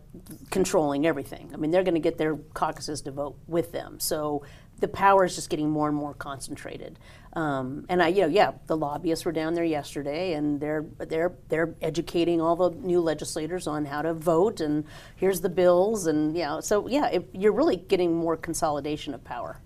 controlling 0.49 1.05
everything. 1.05 1.49
I 1.53 1.57
mean, 1.57 1.71
they're 1.71 1.83
going 1.83 1.95
to 1.95 2.01
get 2.01 2.17
their 2.17 2.35
caucuses 2.53 3.01
to 3.01 3.11
vote 3.11 3.37
with 3.47 3.71
them. 3.71 3.99
So 3.99 4.43
the 4.81 4.87
power 4.87 5.23
is 5.23 5.35
just 5.35 5.49
getting 5.49 5.69
more 5.69 5.87
and 5.87 5.95
more 5.95 6.13
concentrated. 6.13 6.99
Um, 7.33 7.85
and 7.87 8.03
I, 8.03 8.09
you 8.09 8.21
know, 8.21 8.27
yeah, 8.27 8.51
the 8.67 8.75
lobbyists 8.75 9.23
were 9.23 9.31
down 9.31 9.53
there 9.53 9.63
yesterday, 9.63 10.33
and 10.33 10.59
they're 10.59 10.85
they're 10.97 11.33
they're 11.47 11.75
educating 11.81 12.41
all 12.41 12.55
the 12.57 12.71
new 12.71 12.99
legislators 12.99 13.67
on 13.67 13.85
how 13.85 14.01
to 14.01 14.13
vote, 14.13 14.59
and 14.59 14.83
here's 15.15 15.39
the 15.39 15.49
bills, 15.49 16.07
and 16.07 16.35
yeah, 16.35 16.59
so 16.59 16.87
yeah, 16.89 17.07
it, 17.07 17.29
you're 17.31 17.53
really 17.53 17.77
getting 17.77 18.13
more 18.13 18.35
consolidation 18.35 19.13
of 19.13 19.23
power. 19.23 19.61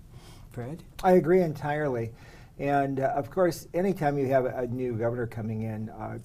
Fred? 0.52 0.84
I 1.02 1.12
agree 1.12 1.42
entirely. 1.42 2.12
And 2.58 3.00
uh, 3.00 3.12
of 3.14 3.30
course, 3.30 3.66
anytime 3.74 4.16
you 4.16 4.28
have 4.28 4.46
a, 4.46 4.60
a 4.60 4.66
new 4.66 4.94
governor 4.94 5.26
coming 5.26 5.62
in, 5.62 5.90
uh, 5.90 6.18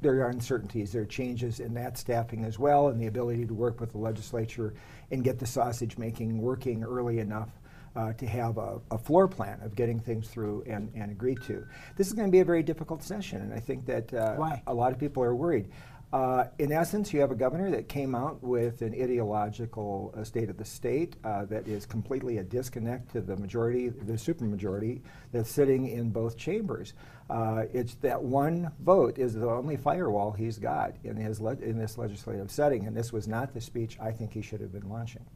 there 0.00 0.20
are 0.24 0.30
uncertainties. 0.30 0.92
There 0.92 1.02
are 1.02 1.06
changes 1.06 1.60
in 1.60 1.74
that 1.74 1.98
staffing 1.98 2.44
as 2.44 2.58
well, 2.58 2.88
and 2.88 3.00
the 3.00 3.06
ability 3.06 3.46
to 3.46 3.54
work 3.54 3.80
with 3.80 3.92
the 3.92 3.98
legislature 3.98 4.74
and 5.10 5.24
get 5.24 5.38
the 5.38 5.46
sausage 5.46 5.98
making 5.98 6.40
working 6.40 6.84
early 6.84 7.18
enough. 7.18 7.50
Uh, 7.98 8.12
to 8.12 8.26
have 8.28 8.58
a, 8.58 8.80
a, 8.92 8.96
floor 8.96 9.26
plan 9.26 9.58
of 9.60 9.74
getting 9.74 9.98
things 9.98 10.28
through 10.28 10.62
and, 10.68 10.88
and 10.94 11.10
agreed 11.10 11.42
to. 11.42 11.66
This 11.96 12.06
is 12.06 12.12
going 12.12 12.28
to 12.28 12.30
be 12.30 12.38
a 12.38 12.44
very 12.44 12.62
difficult 12.62 13.02
session, 13.02 13.40
and 13.42 13.52
I 13.52 13.58
think 13.58 13.86
that 13.86 14.14
uh, 14.14 14.36
a 14.68 14.72
lot 14.72 14.92
of 14.92 15.00
people 15.00 15.20
are 15.20 15.34
worried. 15.34 15.68
Uh, 16.12 16.44
in 16.60 16.70
essence, 16.70 17.12
you 17.12 17.20
have 17.20 17.32
a 17.32 17.34
governor 17.34 17.72
that 17.72 17.88
came 17.88 18.14
out 18.14 18.40
with 18.40 18.80
an 18.82 18.94
ideological 18.94 20.14
uh, 20.16 20.22
state 20.22 20.48
of 20.48 20.56
the 20.56 20.64
state 20.64 21.16
uh, 21.24 21.44
that 21.46 21.66
is 21.66 21.84
completely 21.84 22.38
a 22.38 22.44
disconnect 22.44 23.10
to 23.10 23.20
the 23.20 23.36
majority, 23.36 23.88
the 23.88 24.12
supermajority 24.12 25.02
that's 25.32 25.50
sitting 25.50 25.88
in 25.88 26.08
both 26.10 26.36
chambers. 26.36 26.94
Uh, 27.28 27.64
it's 27.74 27.96
that 27.96 28.22
one 28.22 28.70
vote 28.80 29.18
is 29.18 29.34
the 29.34 29.50
only 29.50 29.76
firewall 29.76 30.30
he's 30.30 30.58
got 30.58 30.94
in 31.02 31.16
his 31.16 31.40
in 31.40 31.76
this 31.76 31.98
legislative 31.98 32.50
setting, 32.50 32.86
and 32.86 32.96
this 32.96 33.12
was 33.12 33.28
not 33.28 33.52
the 33.52 33.60
speech 33.60 33.98
I 34.00 34.12
think 34.12 34.32
he 34.32 34.40
should 34.40 34.60
have 34.60 34.72
been 34.72 34.88
launching. 34.88 35.26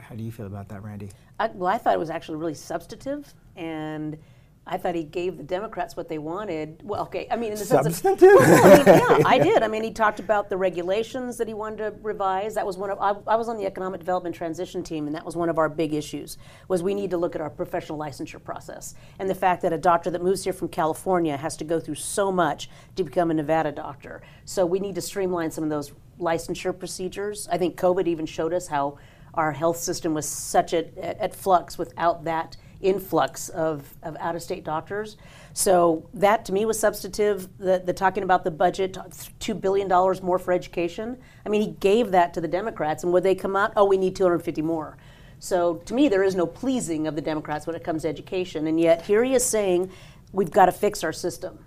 How 0.00 0.14
do 0.14 0.22
you 0.22 0.32
feel 0.32 0.46
about 0.46 0.68
that, 0.68 0.82
Randi? 0.82 1.10
I, 1.38 1.48
well, 1.48 1.72
I 1.72 1.78
thought 1.78 1.94
it 1.94 1.98
was 1.98 2.10
actually 2.10 2.38
really 2.38 2.54
substantive 2.54 3.32
and. 3.56 4.18
I 4.66 4.76
thought 4.76 4.94
he 4.94 5.02
gave 5.02 5.36
the 5.36 5.42
Democrats 5.42 5.96
what 5.96 6.08
they 6.08 6.18
wanted. 6.18 6.82
Well, 6.84 7.02
okay, 7.02 7.26
I 7.30 7.36
mean, 7.36 7.52
in 7.52 7.58
the 7.58 7.64
Substantive? 7.64 7.96
sense 7.96 8.22
of 8.22 8.28
well, 8.28 8.64
I 8.64 8.76
mean, 8.76 9.20
yeah, 9.20 9.22
I 9.26 9.38
did. 9.42 9.62
I 9.62 9.68
mean, 9.68 9.82
he 9.82 9.90
talked 9.90 10.20
about 10.20 10.48
the 10.48 10.56
regulations 10.56 11.38
that 11.38 11.48
he 11.48 11.54
wanted 11.54 11.78
to 11.78 11.94
revise. 12.02 12.54
That 12.54 12.66
was 12.66 12.76
one 12.76 12.90
of 12.90 12.98
I, 13.00 13.16
I, 13.32 13.36
was 13.36 13.48
on 13.48 13.56
the 13.56 13.66
economic 13.66 13.98
development 13.98 14.36
transition 14.36 14.84
team, 14.84 15.06
and 15.06 15.14
that 15.16 15.24
was 15.24 15.34
one 15.34 15.48
of 15.48 15.58
our 15.58 15.68
big 15.68 15.94
issues. 15.94 16.36
Was 16.68 16.82
we 16.82 16.94
need 16.94 17.10
to 17.10 17.16
look 17.16 17.34
at 17.34 17.40
our 17.40 17.50
professional 17.50 17.98
licensure 17.98 18.42
process 18.42 18.94
and 19.18 19.28
the 19.28 19.34
fact 19.34 19.62
that 19.62 19.72
a 19.72 19.78
doctor 19.78 20.10
that 20.10 20.22
moves 20.22 20.44
here 20.44 20.52
from 20.52 20.68
California 20.68 21.36
has 21.36 21.56
to 21.56 21.64
go 21.64 21.80
through 21.80 21.96
so 21.96 22.30
much 22.30 22.70
to 22.96 23.02
become 23.02 23.30
a 23.30 23.34
Nevada 23.34 23.72
doctor. 23.72 24.22
So 24.44 24.66
we 24.66 24.78
need 24.78 24.94
to 24.94 25.00
streamline 25.00 25.50
some 25.50 25.64
of 25.64 25.70
those 25.70 25.92
licensure 26.20 26.78
procedures. 26.78 27.48
I 27.50 27.58
think 27.58 27.76
COVID 27.76 28.06
even 28.06 28.26
showed 28.26 28.52
us 28.52 28.68
how 28.68 28.98
our 29.34 29.52
health 29.52 29.76
system 29.76 30.14
was 30.14 30.28
such 30.28 30.74
at, 30.74 30.96
at 30.98 31.34
flux 31.34 31.78
without 31.78 32.24
that 32.24 32.56
influx 32.80 33.48
of, 33.50 33.94
of 34.02 34.16
out 34.20 34.34
of 34.34 34.42
state 34.42 34.64
doctors. 34.64 35.16
So 35.52 36.08
that 36.14 36.44
to 36.46 36.52
me 36.52 36.64
was 36.64 36.78
substantive. 36.78 37.48
The, 37.58 37.82
the 37.84 37.92
talking 37.92 38.22
about 38.22 38.44
the 38.44 38.50
budget, 38.50 38.94
$2 38.94 39.60
billion 39.60 39.88
more 40.22 40.38
for 40.38 40.52
education. 40.52 41.18
I 41.44 41.48
mean, 41.48 41.60
he 41.60 41.72
gave 41.80 42.10
that 42.12 42.32
to 42.34 42.40
the 42.40 42.48
Democrats, 42.48 43.04
and 43.04 43.12
would 43.12 43.22
they 43.22 43.34
come 43.34 43.56
out? 43.56 43.72
Oh, 43.76 43.84
we 43.84 43.98
need 43.98 44.16
250 44.16 44.62
more. 44.62 44.96
So 45.38 45.76
to 45.86 45.94
me, 45.94 46.08
there 46.08 46.22
is 46.22 46.34
no 46.34 46.46
pleasing 46.46 47.06
of 47.06 47.14
the 47.14 47.22
Democrats 47.22 47.66
when 47.66 47.74
it 47.74 47.84
comes 47.84 48.02
to 48.02 48.08
education, 48.08 48.66
and 48.66 48.78
yet 48.78 49.02
here 49.02 49.24
he 49.24 49.34
is 49.34 49.44
saying 49.44 49.90
we've 50.32 50.50
got 50.50 50.66
to 50.66 50.72
fix 50.72 51.02
our 51.02 51.12
system. 51.12 51.58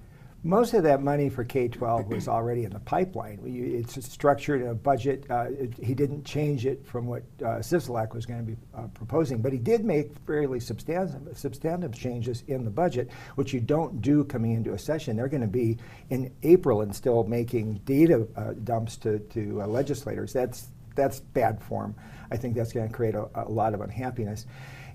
Most 0.45 0.73
of 0.73 0.83
that 0.83 1.01
money 1.01 1.29
for 1.29 1.45
K-12 1.45 2.09
was 2.09 2.27
already 2.27 2.65
in 2.65 2.71
the 2.73 2.79
pipeline. 2.81 3.39
It's 3.45 4.03
structured 4.05 4.61
in 4.61 4.67
a 4.67 4.73
budget. 4.75 5.25
Uh, 5.29 5.45
it- 5.49 5.73
He 5.81 5.93
didn't 5.93 6.25
change 6.25 6.65
it 6.65 6.85
from 6.85 7.07
what 7.07 7.23
uh, 7.41 7.59
Sisolak 7.59 8.13
was 8.13 8.25
going 8.25 8.41
to 8.45 8.51
be 8.51 8.57
uh, 8.75 8.87
proposing, 8.93 9.41
but 9.41 9.53
he 9.53 9.57
did 9.57 9.85
make 9.85 10.11
fairly 10.27 10.59
substantive, 10.59 11.37
substantive 11.37 11.93
changes 11.93 12.43
in 12.49 12.65
the 12.65 12.69
budget, 12.69 13.09
which 13.35 13.53
you 13.53 13.61
don't 13.61 14.01
do 14.01 14.25
coming 14.25 14.51
into 14.51 14.73
a 14.73 14.77
session. 14.77 15.15
They're 15.15 15.29
going 15.29 15.41
to 15.41 15.47
be 15.47 15.77
in 16.09 16.29
April 16.43 16.81
and 16.81 16.93
still 16.93 17.23
making 17.23 17.75
data 17.85 18.27
uh, 18.35 18.51
dumps 18.65 18.97
to, 18.97 19.19
to 19.19 19.61
uh, 19.61 19.67
legislators. 19.67 20.33
That's, 20.33 20.67
that's 20.95 21.21
bad 21.21 21.61
form. 21.63 21.95
I 22.31 22.35
think 22.35 22.55
that's 22.55 22.73
going 22.73 22.89
to 22.89 22.93
create 22.93 23.15
a, 23.15 23.27
a 23.35 23.47
lot 23.49 23.73
of 23.73 23.79
unhappiness. 23.79 24.45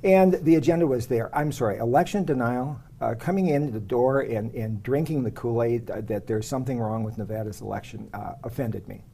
And 0.04 0.34
the 0.34 0.56
agenda 0.56 0.86
was 0.86 1.06
there. 1.06 1.34
I'm 1.36 1.52
sorry, 1.52 1.78
election 1.78 2.24
denial, 2.24 2.78
uh, 3.00 3.14
coming 3.14 3.48
in 3.48 3.72
the 3.72 3.80
door 3.80 4.22
and, 4.22 4.52
and 4.54 4.82
drinking 4.82 5.22
the 5.22 5.30
Kool 5.30 5.62
Aid 5.62 5.90
uh, 5.90 6.00
that 6.02 6.26
there's 6.26 6.46
something 6.46 6.78
wrong 6.78 7.04
with 7.04 7.18
Nevada's 7.18 7.60
election 7.60 8.08
uh, 8.12 8.34
offended 8.44 8.86
me. 8.88 9.04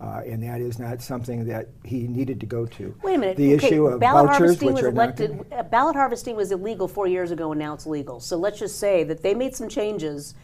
Uh, 0.00 0.22
and 0.24 0.40
that 0.42 0.60
is 0.60 0.78
not 0.78 1.02
something 1.02 1.44
that 1.44 1.68
he 1.84 2.06
needed 2.06 2.38
to 2.38 2.46
go 2.46 2.64
to. 2.64 2.94
Wait 3.02 3.16
a 3.16 3.18
minute. 3.18 3.36
The 3.36 3.56
okay, 3.56 3.66
issue 3.66 3.86
of 3.86 3.98
ballot 3.98 4.26
vouchers, 4.26 4.38
harvesting 4.38 4.72
which 4.72 4.82
was 4.84 4.92
elected. 4.92 5.44
uh, 5.52 5.62
ballot 5.64 5.96
harvesting 5.96 6.36
was 6.36 6.52
illegal 6.52 6.86
four 6.86 7.08
years 7.08 7.32
ago, 7.32 7.50
and 7.50 7.58
now 7.58 7.74
it's 7.74 7.84
legal. 7.84 8.20
So 8.20 8.36
let's 8.36 8.60
just 8.60 8.78
say 8.78 9.02
that 9.04 9.24
they 9.24 9.34
made 9.34 9.56
some 9.56 9.68
changes 9.68 10.34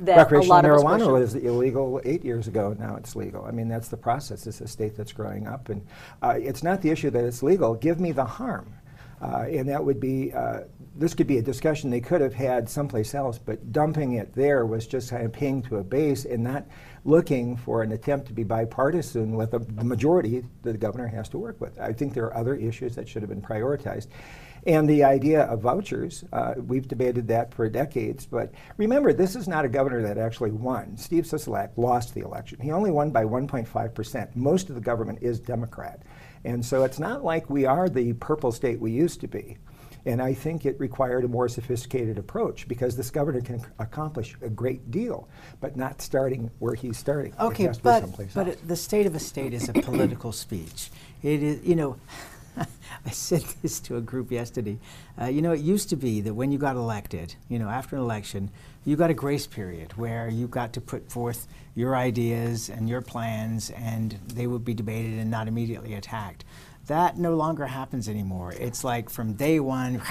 that 0.00 0.16
a 0.16 0.20
Recreational 0.22 0.56
lot 0.56 0.64
marijuana 0.64 1.12
was 1.12 1.36
illegal 1.36 2.00
eight 2.04 2.24
years 2.24 2.48
ago. 2.48 2.74
Now 2.76 2.96
it's 2.96 3.14
legal. 3.14 3.44
I 3.44 3.52
mean, 3.52 3.68
that's 3.68 3.86
the 3.86 3.96
process. 3.96 4.48
It's 4.48 4.60
a 4.60 4.66
state 4.66 4.96
that's 4.96 5.12
growing 5.12 5.46
up, 5.46 5.68
and 5.68 5.86
it's 6.24 6.64
not 6.64 6.82
the 6.82 6.90
issue 6.90 7.10
that 7.10 7.24
it's 7.24 7.40
legal. 7.40 7.76
Give 7.76 8.00
me 8.00 8.10
the 8.10 8.24
harm, 8.24 8.74
uh, 9.24 9.46
and 9.48 9.68
that 9.68 9.84
would 9.84 10.00
be. 10.00 10.32
Uh, 10.32 10.60
this 10.96 11.12
could 11.12 11.26
be 11.26 11.38
a 11.38 11.42
discussion 11.42 11.90
they 11.90 12.00
could 12.00 12.20
have 12.20 12.34
had 12.34 12.68
someplace 12.68 13.16
else, 13.16 13.36
but 13.36 13.72
dumping 13.72 14.12
it 14.12 14.32
there 14.34 14.64
was 14.64 14.86
just 14.86 15.10
kind 15.10 15.24
of 15.24 15.32
paying 15.32 15.60
to 15.60 15.78
a 15.78 15.82
base 15.82 16.24
and 16.24 16.44
not 16.44 16.64
looking 17.04 17.56
for 17.56 17.82
an 17.82 17.90
attempt 17.90 18.28
to 18.28 18.32
be 18.32 18.44
bipartisan 18.44 19.34
with 19.34 19.54
a, 19.54 19.58
the 19.58 19.84
majority 19.84 20.44
that 20.62 20.72
the 20.72 20.78
governor 20.78 21.08
has 21.08 21.28
to 21.30 21.38
work 21.38 21.60
with. 21.60 21.80
I 21.80 21.92
think 21.92 22.14
there 22.14 22.26
are 22.26 22.36
other 22.36 22.54
issues 22.54 22.94
that 22.94 23.08
should 23.08 23.22
have 23.22 23.28
been 23.28 23.42
prioritized. 23.42 24.06
And 24.66 24.88
the 24.88 25.04
idea 25.04 25.42
of 25.42 25.60
vouchers, 25.60 26.24
uh, 26.32 26.54
we've 26.56 26.88
debated 26.88 27.28
that 27.28 27.52
for 27.52 27.68
decades. 27.68 28.24
But 28.24 28.52
remember, 28.76 29.12
this 29.12 29.36
is 29.36 29.46
not 29.46 29.64
a 29.64 29.68
governor 29.68 30.00
that 30.02 30.16
actually 30.16 30.52
won. 30.52 30.96
Steve 30.96 31.24
Sisolak 31.24 31.70
lost 31.76 32.14
the 32.14 32.20
election. 32.20 32.60
He 32.60 32.70
only 32.70 32.90
won 32.90 33.10
by 33.10 33.24
1.5%. 33.24 34.36
Most 34.36 34.70
of 34.70 34.74
the 34.74 34.80
government 34.80 35.18
is 35.20 35.38
Democrat. 35.38 36.00
And 36.44 36.64
so 36.64 36.84
it's 36.84 36.98
not 36.98 37.24
like 37.24 37.48
we 37.48 37.64
are 37.64 37.88
the 37.88 38.12
purple 38.14 38.52
state 38.52 38.78
we 38.78 38.92
used 38.92 39.20
to 39.20 39.28
be. 39.28 39.56
And 40.06 40.20
I 40.20 40.34
think 40.34 40.66
it 40.66 40.78
required 40.78 41.24
a 41.24 41.28
more 41.28 41.48
sophisticated 41.48 42.18
approach 42.18 42.68
because 42.68 42.94
this 42.94 43.10
governor 43.10 43.40
can 43.40 43.64
accomplish 43.78 44.36
a 44.42 44.50
great 44.50 44.90
deal, 44.90 45.28
but 45.60 45.76
not 45.76 46.02
starting 46.02 46.50
where 46.58 46.74
he's 46.74 46.98
starting. 46.98 47.32
Okay, 47.40 47.64
has 47.64 47.78
to 47.78 47.82
be 47.82 47.88
but, 47.88 48.34
but 48.34 48.48
else. 48.48 48.56
the 48.66 48.76
state 48.76 49.06
of 49.06 49.14
a 49.14 49.18
state 49.18 49.54
is 49.54 49.70
a 49.70 49.72
political 49.82 50.30
speech. 50.30 50.90
It 51.22 51.42
is, 51.42 51.64
you 51.64 51.74
know, 51.74 51.96
I 53.06 53.10
said 53.10 53.44
this 53.62 53.80
to 53.80 53.96
a 53.96 54.00
group 54.02 54.30
yesterday. 54.30 54.78
Uh, 55.20 55.26
you 55.26 55.40
know, 55.40 55.52
it 55.52 55.60
used 55.60 55.88
to 55.88 55.96
be 55.96 56.20
that 56.20 56.34
when 56.34 56.52
you 56.52 56.58
got 56.58 56.76
elected, 56.76 57.34
you 57.48 57.58
know, 57.58 57.70
after 57.70 57.96
an 57.96 58.02
election, 58.02 58.50
you 58.84 58.96
got 58.96 59.08
a 59.08 59.14
grace 59.14 59.46
period 59.46 59.96
where 59.96 60.28
you 60.28 60.46
got 60.46 60.74
to 60.74 60.82
put 60.82 61.10
forth 61.10 61.46
your 61.74 61.96
ideas 61.96 62.68
and 62.68 62.88
your 62.88 63.02
plans, 63.02 63.70
and 63.70 64.18
they 64.26 64.46
would 64.46 64.64
be 64.64 64.74
debated 64.74 65.18
and 65.18 65.30
not 65.30 65.48
immediately 65.48 65.94
attacked. 65.94 66.44
That 66.86 67.16
no 67.16 67.34
longer 67.34 67.66
happens 67.66 68.08
anymore. 68.08 68.52
It's 68.52 68.84
like 68.84 69.08
from 69.10 69.34
day 69.34 69.58
one, 69.58 70.02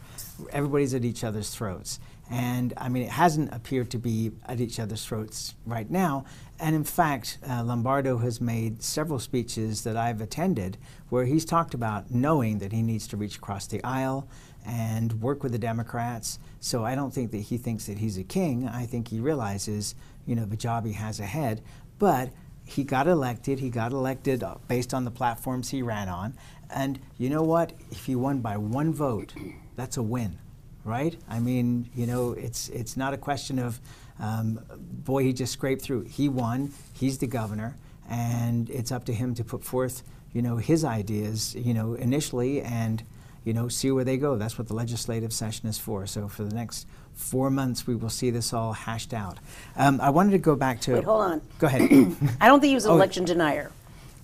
everybody's 0.52 0.94
at 0.94 1.04
each 1.04 1.24
other's 1.24 1.50
throats. 1.50 1.98
And 2.30 2.74
I 2.76 2.88
mean, 2.90 3.04
it 3.04 3.10
hasn't 3.10 3.54
appeared 3.54 3.90
to 3.92 3.98
be 3.98 4.32
at 4.46 4.60
each 4.60 4.78
other's 4.78 5.04
throats 5.04 5.54
right 5.64 5.90
now. 5.90 6.26
And 6.60 6.76
in 6.76 6.84
fact, 6.84 7.38
uh, 7.48 7.62
Lombardo 7.64 8.18
has 8.18 8.40
made 8.40 8.82
several 8.82 9.18
speeches 9.18 9.82
that 9.84 9.96
I've 9.96 10.20
attended 10.20 10.76
where 11.08 11.24
he's 11.24 11.44
talked 11.44 11.72
about 11.72 12.10
knowing 12.10 12.58
that 12.58 12.72
he 12.72 12.82
needs 12.82 13.08
to 13.08 13.16
reach 13.16 13.36
across 13.36 13.66
the 13.66 13.82
aisle 13.82 14.28
and 14.66 15.22
work 15.22 15.42
with 15.42 15.52
the 15.52 15.58
Democrats. 15.58 16.38
So 16.60 16.84
I 16.84 16.94
don't 16.94 17.14
think 17.14 17.30
that 17.30 17.38
he 17.38 17.56
thinks 17.56 17.86
that 17.86 17.98
he's 17.98 18.18
a 18.18 18.24
king. 18.24 18.68
I 18.68 18.84
think 18.84 19.08
he 19.08 19.20
realizes, 19.20 19.94
you 20.28 20.36
know, 20.36 20.46
he 20.84 20.92
has 20.92 21.18
ahead. 21.18 21.62
But 21.98 22.30
he 22.64 22.84
got 22.84 23.08
elected. 23.08 23.58
He 23.58 23.70
got 23.70 23.92
elected 23.92 24.42
uh, 24.42 24.56
based 24.68 24.92
on 24.92 25.04
the 25.04 25.10
platforms 25.10 25.70
he 25.70 25.82
ran 25.82 26.08
on. 26.08 26.34
And 26.70 27.00
you 27.16 27.30
know 27.30 27.42
what? 27.42 27.72
If 27.90 28.04
he 28.04 28.14
won 28.14 28.40
by 28.40 28.58
one 28.58 28.92
vote, 28.92 29.32
that's 29.74 29.96
a 29.96 30.02
win, 30.02 30.38
right? 30.84 31.16
I 31.28 31.40
mean, 31.40 31.88
you 31.94 32.06
know, 32.06 32.32
it's 32.32 32.68
it's 32.68 32.94
not 32.94 33.14
a 33.14 33.16
question 33.16 33.58
of, 33.58 33.80
um, 34.20 34.60
boy, 34.76 35.24
he 35.24 35.32
just 35.32 35.54
scraped 35.54 35.80
through. 35.80 36.02
He 36.02 36.28
won. 36.28 36.72
He's 36.92 37.16
the 37.16 37.26
governor, 37.26 37.74
and 38.08 38.68
it's 38.68 38.92
up 38.92 39.06
to 39.06 39.14
him 39.14 39.34
to 39.36 39.44
put 39.44 39.64
forth, 39.64 40.02
you 40.34 40.42
know, 40.42 40.58
his 40.58 40.84
ideas, 40.84 41.54
you 41.54 41.72
know, 41.72 41.94
initially, 41.94 42.60
and 42.60 43.02
you 43.44 43.54
know, 43.54 43.68
see 43.68 43.90
where 43.90 44.04
they 44.04 44.18
go. 44.18 44.36
That's 44.36 44.58
what 44.58 44.68
the 44.68 44.74
legislative 44.74 45.32
session 45.32 45.70
is 45.70 45.78
for. 45.78 46.06
So 46.06 46.28
for 46.28 46.44
the 46.44 46.54
next 46.54 46.86
four 47.18 47.50
months, 47.50 47.86
we 47.86 47.94
will 47.94 48.10
see 48.10 48.30
this 48.30 48.52
all 48.52 48.72
hashed 48.72 49.12
out. 49.12 49.38
Um, 49.76 50.00
I 50.00 50.10
wanted 50.10 50.30
to 50.30 50.38
go 50.38 50.54
back 50.56 50.80
to. 50.82 50.94
Wait, 50.94 51.04
hold 51.04 51.20
on. 51.22 51.42
Go 51.58 51.66
ahead. 51.66 51.82
I 52.40 52.46
don't 52.46 52.60
think 52.60 52.70
he 52.70 52.74
was 52.74 52.84
an 52.86 52.92
Oh. 52.92 52.94
election 52.94 53.24
denier. 53.24 53.70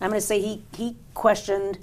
I'm 0.00 0.10
going 0.10 0.20
to 0.20 0.26
say 0.26 0.40
he, 0.40 0.62
he 0.74 0.96
questioned 1.14 1.78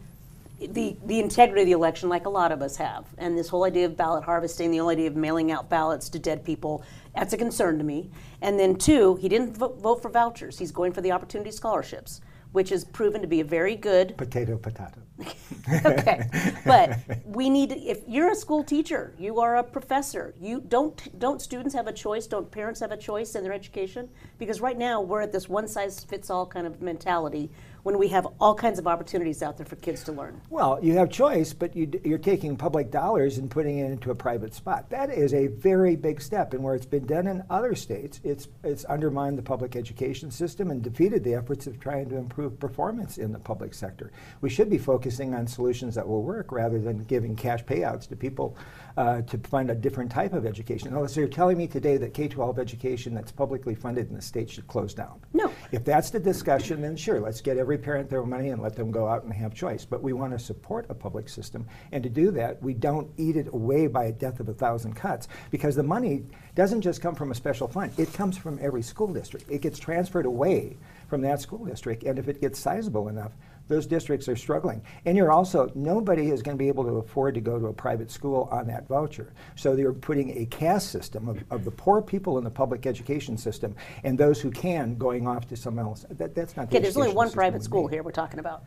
the, 0.59 0.95
the 1.05 1.19
integrity 1.19 1.61
of 1.61 1.65
the 1.67 1.71
election 1.73 2.07
like 2.09 2.25
a 2.25 2.29
lot 2.29 2.51
of 2.51 2.61
us 2.61 2.75
have. 2.77 3.05
And 3.17 3.37
this 3.37 3.49
whole 3.49 3.63
idea 3.63 3.85
of 3.87 3.97
ballot 3.97 4.23
harvesting, 4.23 4.71
the 4.71 4.77
whole 4.77 4.89
idea 4.89 5.07
of 5.07 5.15
mailing 5.15 5.51
out 5.51 5.69
ballots 5.69 6.07
to 6.09 6.19
dead 6.19 6.45
people, 6.45 6.83
that's 7.15 7.33
a 7.33 7.37
concern 7.37 7.77
to 7.77 7.83
me. 7.83 8.09
And 8.41 8.59
then 8.59 8.75
two, 8.75 9.15
he 9.15 9.27
didn't 9.27 9.57
vote, 9.57 9.79
vote 9.79 10.01
for 10.01 10.09
vouchers. 10.09 10.59
He's 10.59 10.71
going 10.71 10.93
for 10.93 11.01
the 11.01 11.11
opportunity 11.11 11.51
scholarships, 11.51 12.21
which 12.51 12.69
has 12.69 12.83
proven 12.83 13.21
to 13.21 13.27
be 13.27 13.39
a 13.39 13.45
very 13.45 13.75
good 13.75 14.17
Potato, 14.17 14.57
potato. 14.57 15.01
okay 15.85 16.27
but 16.65 16.97
we 17.25 17.49
need 17.49 17.69
to, 17.69 17.79
if 17.79 17.99
you're 18.07 18.31
a 18.31 18.35
school 18.35 18.63
teacher 18.63 19.13
you 19.19 19.39
are 19.39 19.57
a 19.57 19.63
professor 19.63 20.33
you 20.39 20.61
don't 20.67 21.19
don't 21.19 21.41
students 21.41 21.73
have 21.73 21.87
a 21.87 21.93
choice 21.93 22.25
don't 22.27 22.49
parents 22.49 22.79
have 22.79 22.91
a 22.91 22.97
choice 22.97 23.35
in 23.35 23.43
their 23.43 23.53
education 23.53 24.09
because 24.39 24.61
right 24.61 24.77
now 24.77 24.99
we're 24.99 25.21
at 25.21 25.31
this 25.31 25.47
one 25.47 25.67
size 25.67 26.03
fits 26.03 26.29
all 26.29 26.45
kind 26.45 26.65
of 26.65 26.81
mentality 26.81 27.51
when 27.83 27.97
we 27.97 28.07
have 28.09 28.27
all 28.39 28.55
kinds 28.55 28.79
of 28.79 28.87
opportunities 28.87 29.41
out 29.41 29.57
there 29.57 29.65
for 29.65 29.75
kids 29.77 30.03
to 30.03 30.11
learn 30.11 30.39
Well, 30.49 30.79
you 30.81 30.93
have 30.93 31.09
choice, 31.09 31.53
but 31.53 31.75
you, 31.75 31.89
you're 32.03 32.17
taking 32.17 32.57
public 32.57 32.91
dollars 32.91 33.37
and 33.37 33.49
putting 33.49 33.79
it 33.79 33.91
into 33.91 34.11
a 34.11 34.15
private 34.15 34.53
spot. 34.53 34.89
That 34.89 35.09
is 35.09 35.33
a 35.33 35.47
very 35.47 35.95
big 35.95 36.21
step, 36.21 36.53
and 36.53 36.63
where 36.63 36.75
it's 36.75 36.85
been 36.85 37.05
done 37.05 37.27
in 37.27 37.43
other 37.49 37.75
states, 37.75 38.19
it's 38.23 38.47
it's 38.63 38.85
undermined 38.85 39.37
the 39.37 39.43
public 39.43 39.75
education 39.75 40.31
system 40.31 40.71
and 40.71 40.81
defeated 40.81 41.23
the 41.23 41.35
efforts 41.35 41.67
of 41.67 41.79
trying 41.79 42.09
to 42.09 42.17
improve 42.17 42.59
performance 42.59 43.17
in 43.17 43.31
the 43.31 43.39
public 43.39 43.73
sector. 43.73 44.11
We 44.41 44.49
should 44.49 44.69
be 44.69 44.77
focusing 44.77 45.33
on 45.33 45.47
solutions 45.47 45.95
that 45.95 46.07
will 46.07 46.23
work 46.23 46.51
rather 46.51 46.79
than 46.79 47.03
giving 47.05 47.35
cash 47.35 47.63
payouts 47.63 48.07
to 48.09 48.15
people 48.15 48.55
uh, 48.97 49.21
to 49.21 49.37
find 49.39 49.69
a 49.69 49.75
different 49.75 50.11
type 50.11 50.33
of 50.33 50.45
education. 50.45 50.93
Now, 50.93 51.05
so 51.05 51.19
you're 51.19 51.29
telling 51.29 51.57
me 51.57 51.67
today 51.67 51.97
that 51.97 52.13
K-12 52.13 52.59
education 52.59 53.13
that's 53.13 53.31
publicly 53.31 53.75
funded 53.75 54.09
in 54.09 54.15
the 54.15 54.21
state 54.21 54.49
should 54.49 54.67
close 54.67 54.93
down? 54.93 55.21
No. 55.33 55.51
If 55.71 55.85
that's 55.85 56.09
the 56.09 56.19
discussion, 56.19 56.81
then 56.81 56.95
sure, 56.95 57.19
let's 57.19 57.41
get 57.41 57.57
every 57.57 57.77
parent 57.77 58.09
their 58.09 58.23
money 58.23 58.49
and 58.49 58.61
let 58.61 58.75
them 58.75 58.91
go 58.91 59.07
out 59.07 59.23
and 59.23 59.33
have 59.33 59.53
choice. 59.53 59.85
But 59.85 60.03
we 60.03 60.13
want 60.13 60.33
to 60.33 60.39
support 60.39 60.85
a 60.89 60.93
public 60.93 61.29
system. 61.29 61.65
And 61.91 62.03
to 62.03 62.09
do 62.09 62.31
that, 62.31 62.61
we 62.61 62.73
don't 62.73 63.09
eat 63.17 63.37
it 63.37 63.47
away 63.53 63.87
by 63.87 64.05
a 64.05 64.11
death 64.11 64.39
of 64.39 64.49
a 64.49 64.53
thousand 64.53 64.93
cuts 64.95 65.27
because 65.49 65.75
the 65.75 65.83
money 65.83 66.23
doesn't 66.55 66.81
just 66.81 67.01
come 67.01 67.15
from 67.15 67.31
a 67.31 67.35
special 67.35 67.67
fund, 67.67 67.91
it 67.97 68.13
comes 68.13 68.37
from 68.37 68.59
every 68.61 68.81
school 68.81 69.13
district. 69.13 69.49
It 69.49 69.61
gets 69.61 69.79
transferred 69.79 70.25
away 70.25 70.77
from 71.07 71.21
that 71.21 71.41
school 71.41 71.65
district. 71.65 72.03
And 72.03 72.19
if 72.19 72.27
it 72.27 72.41
gets 72.41 72.59
sizable 72.59 73.07
enough, 73.07 73.31
those 73.71 73.87
districts 73.87 74.27
are 74.27 74.35
struggling. 74.35 74.81
And 75.05 75.15
you're 75.15 75.31
also, 75.31 75.71
nobody 75.75 76.29
is 76.29 76.41
going 76.41 76.57
to 76.57 76.61
be 76.61 76.67
able 76.67 76.83
to 76.83 76.97
afford 76.97 77.35
to 77.35 77.41
go 77.41 77.57
to 77.57 77.67
a 77.67 77.73
private 77.73 78.11
school 78.11 78.49
on 78.51 78.67
that 78.67 78.85
voucher. 78.87 79.31
So 79.55 79.75
they're 79.77 79.93
putting 79.93 80.37
a 80.37 80.45
caste 80.47 80.91
system 80.91 81.29
of, 81.29 81.41
of 81.49 81.63
the 81.63 81.71
poor 81.71 82.01
people 82.01 82.37
in 82.37 82.43
the 82.43 82.51
public 82.51 82.85
education 82.85 83.37
system 83.37 83.73
and 84.03 84.17
those 84.17 84.41
who 84.41 84.51
can 84.51 84.95
going 84.97 85.25
off 85.25 85.47
to 85.47 85.55
someone 85.55 85.85
else. 85.85 86.05
That, 86.09 86.35
that's 86.35 86.57
not 86.57 86.69
the 86.69 86.75
okay 86.75 86.83
there's 86.83 86.97
only 86.97 87.13
one 87.13 87.31
private 87.31 87.63
school 87.63 87.87
here 87.87 88.03
we're 88.03 88.11
talking 88.11 88.39
about 88.39 88.63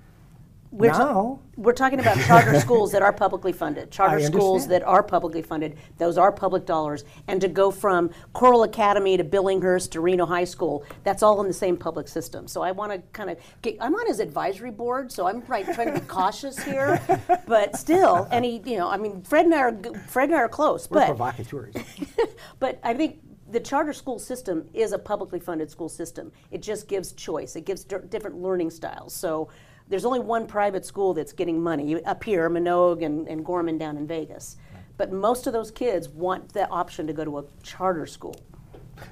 we're, 0.71 0.91
ta- 0.91 1.39
we're 1.57 1.73
talking 1.73 2.01
about 2.01 2.19
charter 2.27 2.59
schools 2.67 2.91
that 2.93 3.03
are 3.03 3.13
publicly 3.13 3.53
funded 3.53 3.91
charter 3.91 4.21
schools 4.21 4.67
that 4.67 4.83
are 4.83 5.03
publicly 5.03 5.43
funded 5.43 5.77
those 5.99 6.19
are 6.19 6.33
public 6.33 6.67
dollars 6.67 7.05
and 7.29 7.41
to 7.41 7.49
go 7.49 7.71
from 7.71 8.11
coral 8.33 8.65
academy 8.65 9.17
to 9.17 9.25
billinghurst 9.25 9.91
to 9.91 10.01
reno 10.01 10.27
high 10.27 10.45
school 10.45 10.85
that's 11.05 11.23
all 11.23 11.41
in 11.41 11.47
the 11.47 11.55
same 11.55 11.77
public 11.77 12.09
system 12.09 12.49
so 12.49 12.63
i 12.63 12.73
want 12.73 12.91
to 12.91 12.99
kind 13.13 13.31
of 13.31 13.39
get 13.63 13.77
i'm 13.81 13.95
on 13.95 14.07
his 14.07 14.21
advisory 14.21 14.71
board 14.71 15.13
so 15.13 15.27
i'm 15.27 15.43
right, 15.47 15.65
trying 15.75 15.93
to 15.93 16.01
be 16.01 16.07
cautious 16.07 16.63
here 16.63 17.01
but 17.47 17.77
still 17.77 18.27
any 18.31 18.61
you 18.65 18.77
know 18.77 18.89
i 18.89 18.97
mean 18.97 19.23
fred 19.23 19.45
and 19.45 19.55
i 19.55 19.59
are 19.59 19.77
fred 20.09 20.29
and 20.29 20.37
i 20.37 20.41
are 20.41 20.49
close 20.49 20.91
We're 20.91 21.01
but 21.01 21.07
provocateurs. 21.07 21.75
but 22.59 22.81
I 22.83 22.95
think 22.95 23.21
the 23.51 23.61
charter 23.61 23.93
school 23.93 24.19
system 24.19 24.69
is 24.73 24.93
a 24.93 24.99
publicly 24.99 25.39
funded 25.39 25.71
school 25.71 25.89
system. 25.89 26.33
It 26.51 26.63
just 26.63 26.89
gives 26.89 27.13
choice. 27.13 27.57
It 27.57 27.65
gives 27.65 27.85
di- 27.85 27.99
different 28.09 28.37
learning 28.37 28.71
styles. 28.71 29.15
So 29.15 29.49
there's 29.89 30.05
only 30.05 30.21
one 30.21 30.47
private 30.47 30.85
school 30.85 31.15
that's 31.15 31.33
getting 31.33 31.63
money 31.63 32.03
up 32.05 32.25
here, 32.25 32.49
Manogue 32.49 33.05
and, 33.05 33.29
and 33.29 33.45
Gorman 33.45 33.79
down 33.79 33.97
in 33.97 34.07
Vegas. 34.07 34.57
But 34.97 35.13
most 35.13 35.47
of 35.47 35.53
those 35.53 35.71
kids 35.71 36.09
want 36.09 36.53
the 36.53 36.69
option 36.69 37.07
to 37.07 37.13
go 37.13 37.25
to 37.25 37.39
a 37.39 37.45
charter 37.63 38.07
school. 38.07 38.37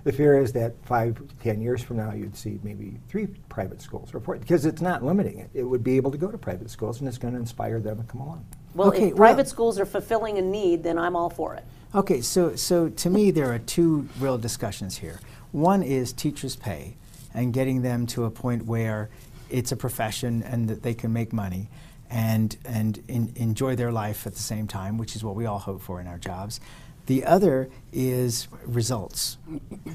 The 0.05 0.13
fear 0.13 0.39
is 0.41 0.53
that 0.53 0.75
five, 0.87 1.21
ten 1.43 1.61
years 1.61 1.83
from 1.83 1.97
now, 1.97 2.13
you'd 2.13 2.37
see 2.37 2.61
maybe 2.63 3.01
three 3.09 3.27
private 3.49 3.83
schools 3.83 4.15
report 4.15 4.41
because 4.41 4.65
it's 4.65 4.81
not 4.81 5.05
limiting 5.05 5.39
it. 5.39 5.51
It 5.55 5.65
would 5.65 5.83
be 5.83 5.97
able 5.97 6.13
to 6.13 6.19
go 6.19 6.29
to 6.31 6.39
private 6.39 6.71
schools, 6.71 7.01
and 7.01 7.09
it's 7.09 7.19
going 7.19 7.35
to 7.35 7.41
inspire 7.41 7.81
them 7.81 7.97
to 7.99 8.05
come 8.05 8.21
along. 8.21 8.47
Well, 8.75 8.89
Okay, 8.89 9.09
if 9.09 9.15
well- 9.15 9.17
private 9.17 9.49
schools 9.49 9.81
are 9.81 9.85
fulfilling 9.85 10.39
a 10.39 10.43
need, 10.43 10.85
then 10.85 10.99
I'm 10.99 11.17
all 11.17 11.29
for 11.31 11.55
it. 11.57 11.65
Okay, 11.95 12.21
so 12.21 12.55
so 12.57 12.89
to 12.89 13.11
me 13.11 13.31
there 13.33 13.53
are 13.53 13.59
two 13.59 14.09
real 14.19 14.39
discussions 14.39 14.97
here. 14.99 15.21
One 15.51 15.83
is 15.83 16.13
teachers' 16.13 16.57
pay 16.57 16.97
and 17.35 17.53
getting 17.53 17.83
them 17.83 18.07
to 18.09 18.25
a 18.25 18.31
point 18.31 18.65
where 18.67 19.11
it's 19.53 19.73
a 19.73 19.77
profession 19.77 20.43
and 20.43 20.69
that 20.69 20.83
they 20.83 20.95
can 20.95 21.13
make 21.13 21.33
money 21.33 21.69
and 22.11 22.57
and 22.65 23.03
in, 23.09 23.33
enjoy 23.37 23.75
their 23.77 23.93
life 23.93 24.27
at 24.27 24.35
the 24.35 24.43
same 24.43 24.67
time, 24.67 24.99
which 24.99 25.17
is 25.17 25.25
what 25.25 25.35
we 25.35 25.47
all 25.47 25.59
hope 25.59 25.81
for 25.81 26.01
in 26.01 26.07
our 26.07 26.19
jobs. 26.19 26.61
The 27.07 27.25
other 27.25 27.69
is 27.93 28.47
results, 28.65 29.39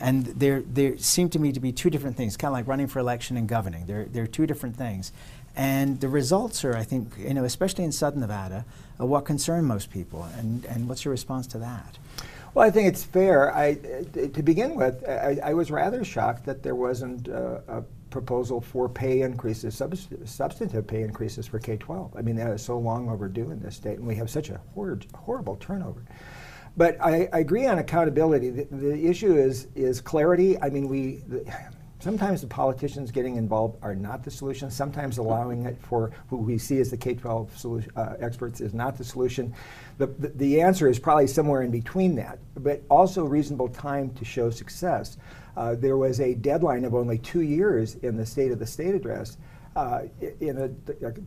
and 0.02 0.26
there 0.26 0.62
there 0.62 0.98
seem 0.98 1.30
to 1.30 1.40
me 1.40 1.54
to 1.54 1.60
be 1.60 1.72
two 1.72 1.90
different 1.90 2.18
things, 2.18 2.36
kind 2.36 2.50
of 2.50 2.54
like 2.54 2.68
running 2.68 2.88
for 2.88 3.00
election 3.00 3.38
and 3.38 3.48
governing. 3.48 3.86
They're 3.86 4.06
they're 4.06 4.28
two 4.28 4.46
different 4.46 4.76
things, 4.76 5.14
and 5.56 6.02
the 6.02 6.10
results 6.10 6.66
are, 6.66 6.76
I 6.76 6.84
think, 6.84 7.14
you 7.18 7.34
know, 7.34 7.46
especially 7.46 7.86
in 7.86 7.92
Southern 7.92 8.20
Nevada, 8.20 8.66
are 9.00 9.06
what 9.06 9.26
concern 9.26 9.66
most 9.66 9.90
people. 9.90 10.28
And 10.38 10.66
and 10.66 10.90
what's 10.90 11.06
your 11.06 11.14
response 11.14 11.48
to 11.48 11.60
that? 11.60 11.98
Well, 12.54 12.68
I 12.68 12.72
think 12.72 12.88
it's 12.88 13.04
fair. 13.04 13.56
I, 13.56 13.74
uh, 13.74 14.28
to 14.34 14.42
begin 14.42 14.76
with, 14.76 15.08
I, 15.08 15.40
I 15.44 15.54
was 15.54 15.70
rather 15.70 16.04
shocked 16.04 16.46
that 16.46 16.64
there 16.64 16.74
wasn't 16.74 17.30
uh, 17.30 17.60
a 17.68 17.84
proposal 18.10 18.62
for 18.62 18.88
pay 18.90 19.22
increases, 19.22 19.76
subs- 19.76 20.08
substantive 20.26 20.88
pay 20.88 21.02
increases 21.02 21.48
for 21.48 21.60
K-12. 21.60 22.18
I 22.18 22.22
mean, 22.22 22.36
that 22.38 22.52
is 22.52 22.62
so 22.62 22.78
long 22.78 23.10
overdue 23.10 23.52
in 23.52 23.60
this 23.60 23.76
state, 23.76 23.98
and 23.98 24.08
we 24.08 24.16
have 24.16 24.30
such 24.30 24.50
a 24.50 24.60
hor- 24.74 25.00
horrible 25.14 25.56
turnover. 25.58 26.04
But 26.76 26.98
I, 27.02 27.28
I 27.34 27.40
agree 27.40 27.66
on 27.66 27.80
accountability. 27.80 28.52
The, 28.52 28.68
the 28.70 29.08
issue 29.08 29.36
is 29.36 29.68
is 29.76 30.00
clarity. 30.00 30.62
I 30.62 30.70
mean, 30.70 30.88
we. 30.88 31.24
The, 31.28 31.52
Sometimes 32.00 32.42
the 32.42 32.48
politicians 32.48 33.12
getting 33.12 33.38
involved 33.38 33.80
are 33.82 33.96
not 33.96 34.24
the 34.24 34.30
solution. 34.30 34.70
Sometimes 34.70 35.18
allowing 35.18 35.66
it 35.66 35.78
for 35.82 36.12
who 36.30 36.38
we 36.38 36.60
see 36.60 36.80
as 36.80 36.92
the 36.92 36.98
K-12 36.98 37.58
solution, 37.58 37.92
uh, 37.96 38.14
experts 38.20 38.62
is 38.62 38.72
not 38.72 39.00
the 39.00 39.04
solution. 39.04 39.52
The, 39.98 40.06
the, 40.06 40.28
the 40.30 40.62
answer 40.62 40.88
is 40.88 41.00
probably 41.00 41.26
somewhere 41.26 41.64
in 41.64 41.72
between 41.72 42.16
that, 42.16 42.38
but 42.56 42.84
also 42.88 43.26
reasonable 43.26 43.70
time 43.70 44.12
to 44.12 44.24
show 44.24 44.52
success. 44.52 45.18
Uh, 45.58 45.74
there 45.74 45.98
was 45.98 46.20
a 46.20 46.36
deadline 46.36 46.86
of 46.86 46.94
only 46.94 47.18
two 47.18 47.42
years 47.42 47.96
in 47.96 48.16
the 48.16 48.26
State 48.26 48.52
of 48.52 48.60
the 48.60 48.68
State 48.68 48.94
address. 48.94 49.38
Uh, 49.76 50.04
in 50.40 50.58
a, 50.58 50.68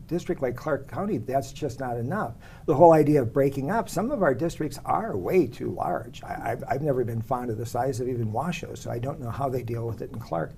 district 0.07 0.41
like 0.41 0.57
Clark 0.57 0.89
County, 0.89 1.17
that's 1.17 1.53
just 1.53 1.79
not 1.79 1.95
enough. 1.95 2.33
The 2.65 2.75
whole 2.75 2.91
idea 2.91 3.21
of 3.21 3.31
breaking 3.31 3.71
up, 3.71 3.87
some 3.87 4.11
of 4.11 4.23
our 4.23 4.33
districts 4.33 4.77
are 4.83 5.15
way 5.15 5.47
too 5.47 5.71
large. 5.71 6.21
I, 6.23 6.51
I've, 6.51 6.63
I've 6.67 6.81
never 6.81 7.05
been 7.05 7.21
fond 7.21 7.49
of 7.49 7.57
the 7.57 7.65
size 7.65 8.01
of 8.01 8.09
even 8.09 8.31
Washoe, 8.31 8.75
so 8.75 8.91
I 8.91 8.99
don't 8.99 9.21
know 9.21 9.29
how 9.29 9.47
they 9.47 9.63
deal 9.63 9.87
with 9.87 10.01
it 10.01 10.11
in 10.11 10.19
Clark. 10.19 10.51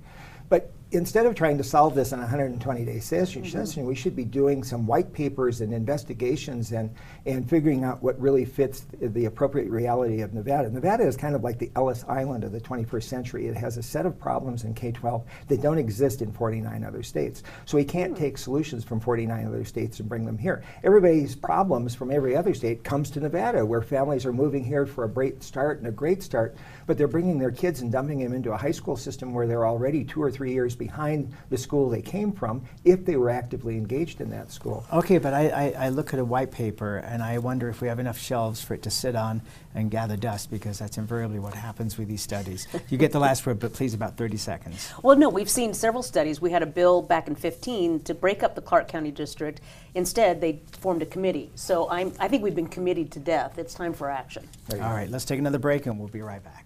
But 0.49 0.71
instead 0.93 1.25
of 1.25 1.33
trying 1.33 1.57
to 1.57 1.63
solve 1.63 1.95
this 1.95 2.11
in 2.11 2.19
a 2.19 2.21
120 2.21 2.85
day 2.85 2.99
session, 2.99 3.41
mm-hmm. 3.41 3.51
session, 3.51 3.85
we 3.85 3.95
should 3.95 4.15
be 4.15 4.23
doing 4.23 4.63
some 4.63 4.85
white 4.85 5.11
papers 5.11 5.61
and 5.61 5.73
investigations 5.73 6.71
and, 6.71 6.93
and 7.25 7.49
figuring 7.49 7.83
out 7.83 8.01
what 8.03 8.19
really 8.19 8.45
fits 8.45 8.85
the 9.01 9.25
appropriate 9.25 9.69
reality 9.69 10.21
of 10.21 10.33
Nevada. 10.33 10.69
Nevada 10.69 11.03
is 11.03 11.17
kind 11.17 11.35
of 11.35 11.43
like 11.43 11.57
the 11.57 11.71
Ellis 11.75 12.05
Island 12.07 12.43
of 12.43 12.51
the 12.51 12.61
21st 12.61 13.03
century. 13.03 13.47
It 13.47 13.57
has 13.57 13.77
a 13.77 13.83
set 13.83 14.05
of 14.05 14.19
problems 14.19 14.65
in 14.65 14.73
K 14.75 14.91
12 14.91 15.25
that 15.47 15.61
don't 15.61 15.79
exist 15.79 16.21
in 16.21 16.31
49 16.31 16.83
other 16.83 17.01
states. 17.01 17.41
So 17.65 17.77
we 17.77 17.85
can't 17.85 18.11
hmm. 18.11 18.19
take 18.19 18.37
solutions 18.37 18.83
from 18.83 18.99
49 18.99 19.47
other 19.47 19.65
states 19.65 19.99
and 19.99 20.07
bring 20.07 20.25
them 20.25 20.37
here. 20.37 20.63
Everybody's 20.83 21.35
problems 21.35 21.95
from 21.95 22.11
every 22.11 22.35
other 22.35 22.53
state 22.53 22.83
comes 22.83 23.09
to 23.11 23.19
Nevada, 23.19 23.65
where 23.65 23.81
families 23.81 24.25
are 24.27 24.33
moving 24.33 24.63
here 24.63 24.85
for 24.85 25.05
a 25.05 25.09
great 25.09 25.41
start 25.41 25.79
and 25.79 25.87
a 25.87 25.91
great 25.91 26.21
start, 26.21 26.55
but 26.85 26.97
they're 26.97 27.07
bringing 27.07 27.39
their 27.39 27.51
kids 27.51 27.81
and 27.81 27.91
dumping 27.91 28.19
them 28.19 28.33
into 28.33 28.51
a 28.51 28.57
high 28.57 28.71
school 28.71 28.95
system 28.95 29.33
where 29.33 29.47
they're 29.47 29.65
already 29.65 30.03
two 30.03 30.21
or 30.21 30.29
three 30.29 30.53
years 30.53 30.75
behind 30.83 31.33
the 31.49 31.57
school 31.57 31.89
they 31.89 32.01
came 32.01 32.31
from 32.33 32.61
if 32.83 33.05
they 33.05 33.15
were 33.15 33.29
actively 33.29 33.77
engaged 33.77 34.19
in 34.19 34.29
that 34.29 34.51
school. 34.51 34.85
Okay, 34.91 35.17
but 35.17 35.33
I, 35.33 35.47
I, 35.47 35.85
I 35.85 35.89
look 35.89 36.13
at 36.13 36.19
a 36.19 36.25
white 36.25 36.51
paper 36.51 36.97
and 36.97 37.23
I 37.23 37.37
wonder 37.37 37.69
if 37.69 37.79
we 37.79 37.87
have 37.87 37.99
enough 37.99 38.17
shelves 38.17 38.61
for 38.61 38.73
it 38.73 38.81
to 38.83 38.89
sit 38.89 39.15
on 39.15 39.41
and 39.75 39.89
gather 39.89 40.17
dust 40.17 40.51
because 40.51 40.79
that's 40.79 40.97
invariably 40.97 41.39
what 41.39 41.53
happens 41.53 41.97
with 41.97 42.09
these 42.09 42.21
studies. 42.21 42.67
You 42.89 42.97
get 42.97 43.13
the 43.13 43.19
last 43.19 43.45
word, 43.45 43.59
but 43.59 43.71
please 43.71 43.93
about 43.93 44.17
30 44.17 44.35
seconds. 44.35 44.91
Well, 45.01 45.17
no, 45.17 45.29
we've 45.29 45.49
seen 45.49 45.73
several 45.73 46.03
studies. 46.03 46.41
We 46.41 46.51
had 46.51 46.63
a 46.63 46.67
bill 46.67 47.01
back 47.01 47.29
in 47.29 47.35
15 47.35 48.01
to 48.01 48.13
break 48.13 48.43
up 48.43 48.55
the 48.55 48.61
Clark 48.61 48.89
County 48.89 49.11
District. 49.11 49.61
Instead, 49.95 50.41
they 50.41 50.61
formed 50.79 51.01
a 51.01 51.05
committee. 51.05 51.49
So 51.55 51.89
I'm, 51.89 52.11
I 52.19 52.27
think 52.27 52.43
we've 52.43 52.55
been 52.55 52.67
committed 52.67 53.09
to 53.13 53.19
death. 53.19 53.57
It's 53.57 53.73
time 53.73 53.93
for 53.93 54.09
action. 54.09 54.47
All 54.73 54.79
right, 54.79 55.09
let's 55.09 55.23
take 55.23 55.39
another 55.39 55.59
break 55.59 55.85
and 55.85 55.97
we'll 55.97 56.09
be 56.09 56.21
right 56.21 56.43
back. 56.43 56.62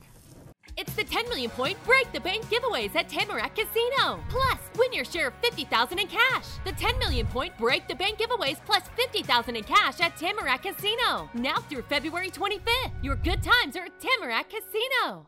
It's 0.78 0.94
the 0.94 1.04
10 1.04 1.28
million 1.30 1.50
point 1.50 1.84
break 1.84 2.12
the 2.13 2.20
bank 2.20 2.46
giveaways 2.46 2.96
at 2.96 3.10
Tamarack 3.10 3.56
Casino. 3.56 4.20
Plus, 4.30 4.60
win 4.78 4.94
your 4.94 5.06
share 5.06 5.30
of 5.30 5.34
50,000 5.42 5.98
in 5.98 6.08
cash. 6.08 6.46
The 6.66 6.72
10 6.74 7.00
million 7.00 7.26
point 7.26 7.58
break 7.58 7.88
the 7.88 7.96
bank 7.96 8.20
giveaways 8.20 8.58
plus 8.63 8.84
50,000 8.96 9.56
in 9.56 9.63
cash 9.63 10.00
at 10.02 10.16
Tamarack 10.18 10.62
Casino. 10.62 11.32
Now 11.34 11.56
through 11.56 11.82
February 11.84 12.30
25th. 12.30 12.92
Your 13.02 13.16
good 13.16 13.42
times 13.42 13.76
are 13.76 13.86
at 13.86 14.00
Tamarack 14.00 14.52
Casino. 14.52 15.26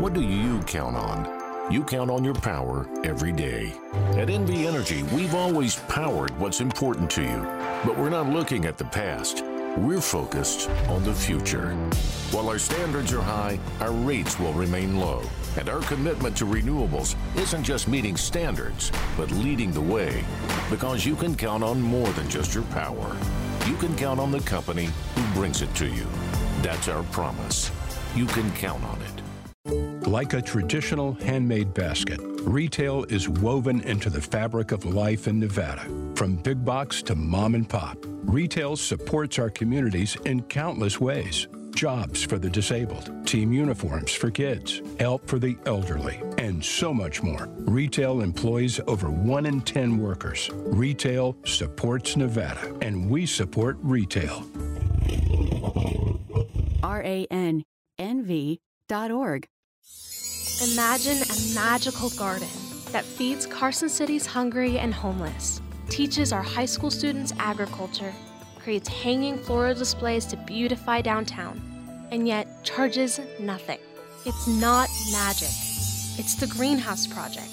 What 0.00 0.14
do 0.14 0.22
you 0.22 0.60
count 0.60 0.96
on? 0.96 1.70
You 1.70 1.84
count 1.84 2.10
on 2.10 2.24
your 2.24 2.34
power 2.34 2.88
every 3.04 3.32
day. 3.32 3.74
At 4.12 4.28
NV 4.28 4.66
Energy, 4.66 5.02
we've 5.14 5.34
always 5.34 5.76
powered 5.76 6.36
what's 6.38 6.62
important 6.62 7.10
to 7.10 7.22
you, 7.22 7.42
but 7.84 7.98
we're 7.98 8.08
not 8.08 8.30
looking 8.30 8.64
at 8.64 8.78
the 8.78 8.86
past. 8.86 9.44
We're 9.76 10.00
focused 10.00 10.68
on 10.88 11.04
the 11.04 11.14
future. 11.14 11.74
While 12.32 12.48
our 12.48 12.58
standards 12.58 13.12
are 13.12 13.22
high, 13.22 13.60
our 13.80 13.92
rates 13.92 14.38
will 14.38 14.52
remain 14.52 14.98
low. 14.98 15.22
And 15.56 15.68
our 15.68 15.80
commitment 15.82 16.36
to 16.38 16.44
renewables 16.44 17.14
isn't 17.36 17.62
just 17.62 17.86
meeting 17.86 18.16
standards, 18.16 18.90
but 19.16 19.30
leading 19.30 19.70
the 19.70 19.80
way. 19.80 20.24
Because 20.70 21.06
you 21.06 21.14
can 21.14 21.36
count 21.36 21.62
on 21.62 21.80
more 21.80 22.08
than 22.10 22.28
just 22.28 22.52
your 22.52 22.64
power. 22.64 23.16
You 23.66 23.76
can 23.76 23.94
count 23.96 24.18
on 24.18 24.32
the 24.32 24.40
company 24.40 24.88
who 25.14 25.34
brings 25.34 25.62
it 25.62 25.72
to 25.76 25.86
you. 25.86 26.06
That's 26.62 26.88
our 26.88 27.04
promise. 27.04 27.70
You 28.16 28.26
can 28.26 28.50
count 28.52 28.82
on 28.84 28.98
it. 29.02 30.06
Like 30.08 30.32
a 30.32 30.42
traditional 30.42 31.12
handmade 31.12 31.72
basket, 31.74 32.20
retail 32.42 33.04
is 33.04 33.28
woven 33.28 33.80
into 33.82 34.10
the 34.10 34.20
fabric 34.20 34.72
of 34.72 34.84
life 34.84 35.28
in 35.28 35.38
Nevada. 35.38 35.86
From 36.14 36.36
big 36.36 36.64
box 36.64 37.02
to 37.02 37.14
mom 37.14 37.54
and 37.54 37.68
pop, 37.68 37.98
retail 38.24 38.76
supports 38.76 39.38
our 39.38 39.50
communities 39.50 40.16
in 40.24 40.42
countless 40.42 41.00
ways. 41.00 41.46
Jobs 41.74 42.22
for 42.22 42.38
the 42.38 42.50
disabled, 42.50 43.26
team 43.26 43.52
uniforms 43.52 44.12
for 44.12 44.30
kids, 44.30 44.82
help 44.98 45.26
for 45.26 45.38
the 45.38 45.56
elderly, 45.66 46.20
and 46.36 46.62
so 46.64 46.92
much 46.92 47.22
more. 47.22 47.48
Retail 47.60 48.20
employs 48.20 48.80
over 48.86 49.10
1 49.10 49.46
in 49.46 49.60
10 49.60 49.98
workers. 49.98 50.50
Retail 50.52 51.36
supports 51.44 52.16
Nevada, 52.16 52.76
and 52.80 53.08
we 53.08 53.24
support 53.24 53.78
retail. 53.80 54.44
R 56.82 57.02
A 57.02 57.26
N 57.30 57.64
N 57.98 58.24
V 58.24 58.60
dot 58.88 59.10
org. 59.10 59.46
Imagine 60.62 61.22
a 61.22 61.29
magical 61.54 62.10
garden 62.10 62.48
that 62.92 63.04
feeds 63.04 63.46
Carson 63.46 63.88
City's 63.88 64.26
hungry 64.26 64.78
and 64.78 64.92
homeless, 64.92 65.62
teaches 65.88 66.32
our 66.32 66.42
high 66.42 66.66
school 66.66 66.90
students 66.90 67.32
agriculture, 67.38 68.12
creates 68.58 68.88
hanging 68.88 69.38
floral 69.38 69.74
displays 69.74 70.26
to 70.26 70.36
beautify 70.36 71.00
downtown, 71.00 71.60
and 72.10 72.26
yet 72.26 72.64
charges 72.64 73.20
nothing. 73.38 73.78
It's 74.26 74.46
not 74.46 74.88
magic. 75.12 75.48
It's 76.18 76.34
the 76.34 76.48
Greenhouse 76.48 77.06
Project. 77.06 77.48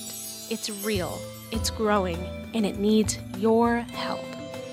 It's 0.49 0.69
real, 0.83 1.19
it's 1.51 1.69
growing, 1.69 2.17
and 2.53 2.65
it 2.65 2.79
needs 2.79 3.19
your 3.37 3.79
help. 3.79 4.25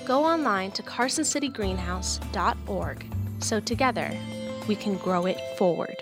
Go 0.05 0.23
online 0.23 0.71
to 0.71 0.83
carsoncitygreenhouse.org 0.83 3.05
so 3.39 3.59
together 3.59 4.17
we 4.67 4.75
can 4.75 4.95
grow 4.97 5.25
it 5.25 5.39
forward. 5.57 5.95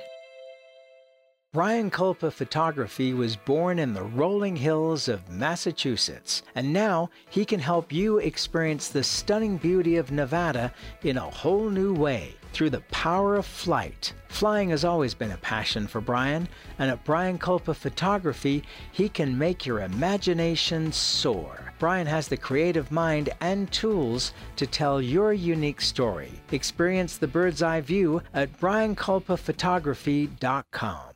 Brian 1.53 1.89
Culpa 1.91 2.31
Photography 2.31 3.13
was 3.13 3.35
born 3.35 3.77
in 3.77 3.93
the 3.93 4.01
rolling 4.01 4.55
hills 4.55 5.07
of 5.07 5.29
Massachusetts, 5.29 6.41
and 6.55 6.73
now 6.73 7.11
he 7.29 7.45
can 7.45 7.59
help 7.59 7.93
you 7.93 8.17
experience 8.17 8.87
the 8.87 9.03
stunning 9.03 9.57
beauty 9.57 9.97
of 9.97 10.11
Nevada 10.11 10.73
in 11.03 11.17
a 11.17 11.29
whole 11.29 11.69
new 11.69 11.93
way 11.93 12.33
through 12.53 12.71
the 12.71 12.81
power 12.89 13.35
of 13.35 13.45
flight. 13.45 14.15
Flying 14.29 14.71
has 14.71 14.83
always 14.83 15.13
been 15.13 15.29
a 15.29 15.37
passion 15.37 15.85
for 15.85 16.01
Brian, 16.01 16.49
and 16.79 16.89
at 16.89 17.05
Brian 17.05 17.37
Culpa 17.37 17.75
Photography, 17.75 18.63
he 18.91 19.07
can 19.07 19.37
make 19.37 19.63
your 19.63 19.81
imagination 19.81 20.91
soar. 20.91 21.71
Brian 21.77 22.07
has 22.07 22.27
the 22.27 22.35
creative 22.35 22.91
mind 22.91 23.29
and 23.41 23.71
tools 23.71 24.33
to 24.55 24.65
tell 24.65 24.99
your 24.99 25.33
unique 25.33 25.81
story. 25.81 26.31
Experience 26.51 27.17
the 27.17 27.27
bird's 27.27 27.61
eye 27.61 27.81
view 27.81 28.23
at 28.33 28.59
brianculpaphotography.com. 28.59 31.12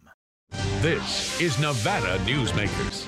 This 0.81 1.41
is 1.41 1.59
Nevada 1.59 2.17
Newsmakers. 2.19 3.05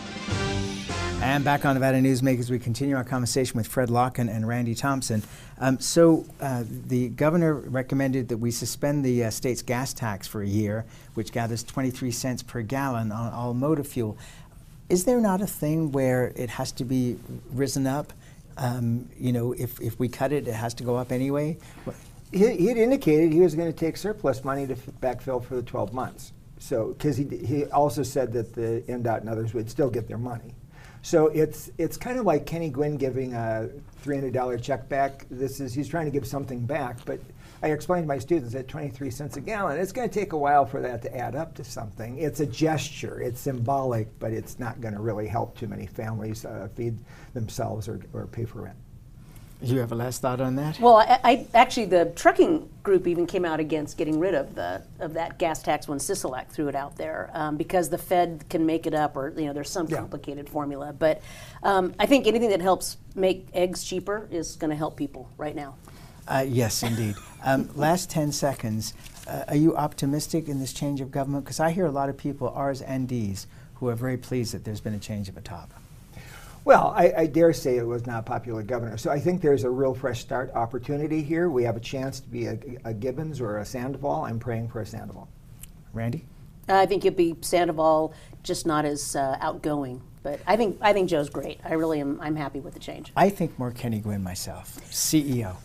And 1.21 1.45
back 1.45 1.63
on 1.63 1.75
Nevada 1.75 2.01
Newsmakers, 2.01 2.49
we 2.49 2.59
continue 2.59 2.97
our 2.97 3.05
conversation 3.05 3.55
with 3.55 3.67
Fred 3.67 3.87
Lokken 3.87 4.29
and 4.29 4.45
Randi 4.45 4.75
Thompson. 4.75 5.23
Um, 5.59 5.79
so, 5.79 6.25
uh, 6.41 6.65
the 6.67 7.07
governor 7.07 7.53
recommended 7.53 8.27
that 8.29 8.37
we 8.37 8.51
suspend 8.51 9.05
the 9.05 9.23
uh, 9.23 9.29
state's 9.29 9.61
gas 9.61 9.93
tax 9.93 10.27
for 10.27 10.41
a 10.41 10.45
year, 10.45 10.83
which 11.13 11.31
gathers 11.31 11.63
23 11.63 12.11
cents 12.11 12.43
per 12.43 12.63
gallon 12.63 13.13
on 13.13 13.31
all 13.31 13.53
motor 13.53 13.85
fuel. 13.85 14.17
Is 14.89 15.05
there 15.05 15.21
not 15.21 15.39
a 15.39 15.47
thing 15.47 15.93
where 15.93 16.33
it 16.35 16.49
has 16.49 16.73
to 16.73 16.83
be 16.83 17.17
risen 17.49 17.87
up? 17.87 18.11
Um, 18.57 19.07
you 19.17 19.31
know, 19.31 19.53
if, 19.53 19.79
if 19.79 19.97
we 19.97 20.09
cut 20.09 20.33
it, 20.33 20.49
it 20.49 20.53
has 20.53 20.73
to 20.73 20.83
go 20.83 20.97
up 20.97 21.13
anyway? 21.13 21.57
He, 22.33 22.45
he 22.57 22.67
had 22.67 22.75
indicated 22.75 23.31
he 23.31 23.39
was 23.39 23.55
going 23.55 23.71
to 23.71 23.79
take 23.79 23.95
surplus 23.95 24.43
money 24.43 24.67
to 24.67 24.73
f- 24.73 24.89
backfill 25.01 25.41
for 25.41 25.55
the 25.55 25.63
12 25.63 25.93
months. 25.93 26.33
So, 26.59 26.89
because 26.89 27.17
he, 27.17 27.25
he 27.25 27.65
also 27.65 28.03
said 28.03 28.33
that 28.33 28.53
the 28.53 28.83
NDOT 28.87 29.21
and 29.21 29.29
others 29.29 29.53
would 29.53 29.69
still 29.69 29.89
get 29.89 30.07
their 30.07 30.17
money. 30.17 30.53
So 31.01 31.27
it's 31.27 31.71
it's 31.77 31.95
kind 31.95 32.19
of 32.19 32.25
like 32.25 32.45
Kenny 32.45 32.69
Guinn 32.69 32.97
giving 32.97 33.33
a 33.33 33.69
$300 34.03 34.61
check 34.61 34.89
back. 34.89 35.25
This 35.31 35.61
is 35.61 35.73
he's 35.73 35.87
trying 35.87 36.05
to 36.05 36.11
give 36.11 36.27
something 36.27 36.65
back, 36.65 36.97
but 37.05 37.19
I 37.61 37.71
explained 37.71 38.03
to 38.03 38.07
my 38.07 38.19
students 38.19 38.55
at 38.55 38.67
23 38.67 39.11
cents 39.11 39.37
a 39.37 39.41
gallon, 39.41 39.77
it's 39.77 39.91
going 39.91 40.09
to 40.09 40.13
take 40.13 40.31
a 40.31 40.37
while 40.37 40.65
for 40.65 40.81
that 40.81 41.01
to 41.01 41.17
add 41.17 41.35
up 41.35 41.55
to 41.55 41.63
something. 41.63 42.17
It's 42.17 42.39
a 42.39 42.45
gesture, 42.45 43.21
it's 43.21 43.39
symbolic, 43.39 44.17
but 44.19 44.31
it's 44.31 44.59
not 44.59 44.79
going 44.79 44.93
to 44.93 45.01
really 45.01 45.27
help 45.27 45.57
too 45.57 45.67
many 45.67 45.85
families 45.85 46.45
uh, 46.45 46.69
feed 46.75 46.97
themselves 47.33 47.89
or, 47.89 47.99
or 48.13 48.27
pay 48.27 48.45
for 48.45 48.61
rent. 48.61 48.77
You 49.61 49.79
have 49.79 49.91
a 49.91 49.95
last 49.95 50.21
thought 50.21 50.39
on 50.39 50.55
that? 50.55 50.79
Well, 50.79 50.97
I, 50.97 51.19
I 51.23 51.47
actually 51.53 51.85
the 51.85 52.13
trucking 52.15 52.69
group 52.81 53.07
even 53.07 53.27
came 53.27 53.43
out 53.43 53.59
against 53.59 53.97
getting 53.97 54.17
rid 54.17 54.33
of 54.33 54.55
the 54.55 54.81
of 54.99 55.13
that 55.15 55.37
gas 55.37 55.61
tax 55.61 55.85
when 55.85 55.99
Sisolak 55.99 56.47
threw 56.47 56.69
it 56.69 56.75
out 56.75 56.95
there 56.95 57.29
um, 57.33 57.57
because 57.57 57.89
the 57.89 57.97
Fed 57.97 58.45
can 58.49 58.65
make 58.65 58.87
it 58.87 58.93
up 58.93 59.17
or 59.17 59.33
you 59.37 59.45
know 59.45 59.53
there's 59.53 59.69
some 59.69 59.85
complicated 59.87 60.49
formula. 60.49 60.93
But 60.97 61.21
um, 61.61 61.93
I 61.99 62.05
think 62.05 62.25
anything 62.25 62.49
that 62.51 62.61
helps 62.61 62.97
make 63.15 63.47
eggs 63.53 63.83
cheaper 63.83 64.29
is 64.31 64.55
going 64.55 64.69
to 64.69 64.77
help 64.77 64.95
people 64.95 65.29
right 65.37 65.55
now. 65.55 65.75
Uh, 66.25 66.45
yes, 66.47 66.81
indeed. 66.83 67.15
Um, 67.43 67.69
last 67.75 68.09
10 68.11 68.31
seconds. 68.31 68.93
Uh, 69.27 69.45
are 69.49 69.55
you 69.55 69.75
optimistic 69.75 70.47
in 70.47 70.59
this 70.59 70.73
change 70.73 71.01
of 71.01 71.11
government? 71.11 71.43
Because 71.43 71.59
I 71.59 71.71
hear 71.71 71.85
a 71.85 71.91
lot 71.91 72.07
of 72.07 72.17
people, 72.17 72.49
R's 72.49 72.81
and 72.81 73.07
D's, 73.07 73.47
who 73.75 73.87
are 73.89 73.95
very 73.95 74.17
pleased 74.17 74.53
that 74.53 74.63
there's 74.63 74.79
been 74.79 74.93
a 74.93 74.99
change 74.99 75.27
of 75.27 75.37
a 75.37 75.41
top. 75.41 75.73
Well, 76.65 76.93
I, 76.95 77.13
I 77.17 77.25
dare 77.25 77.53
say 77.53 77.77
it 77.77 77.85
was 77.85 78.05
not 78.05 78.19
a 78.19 78.23
popular 78.23 78.63
governor. 78.63 78.97
So 78.97 79.09
I 79.09 79.19
think 79.19 79.41
there's 79.41 79.63
a 79.63 79.69
real 79.69 79.93
fresh 79.93 80.21
start 80.21 80.51
opportunity 80.53 81.21
here. 81.21 81.49
We 81.49 81.63
have 81.63 81.77
a 81.77 81.81
chance 81.81 82.19
to 82.19 82.27
be 82.29 82.45
a, 82.45 82.59
a 82.85 82.93
Gibbons 82.93 83.41
or 83.41 83.59
a 83.59 83.65
Sandoval. 83.65 84.25
I'm 84.25 84.39
praying 84.39 84.69
for 84.69 84.81
a 84.81 84.85
Sandoval. 84.85 85.27
Randi? 85.93 86.25
I 86.67 86.85
think 86.85 87.03
it'd 87.03 87.17
be 87.17 87.35
Sandoval, 87.41 88.13
just 88.43 88.67
not 88.67 88.85
as 88.85 89.15
uh, 89.15 89.37
outgoing. 89.41 90.01
But 90.21 90.39
I 90.45 90.57
think 90.57 90.77
I 90.81 90.91
think 90.91 91.09
Joe's 91.09 91.29
great. 91.29 91.59
I 91.63 91.73
really 91.73 92.01
am. 92.01 92.19
I'm 92.21 92.35
happy 92.35 92.59
with 92.59 92.73
the 92.73 92.79
change. 92.79 93.11
I 93.15 93.29
think 93.29 93.57
more 93.57 93.71
Kenny 93.71 93.99
Guinn 93.99 94.21
myself, 94.21 94.77
CEO. 94.91 95.55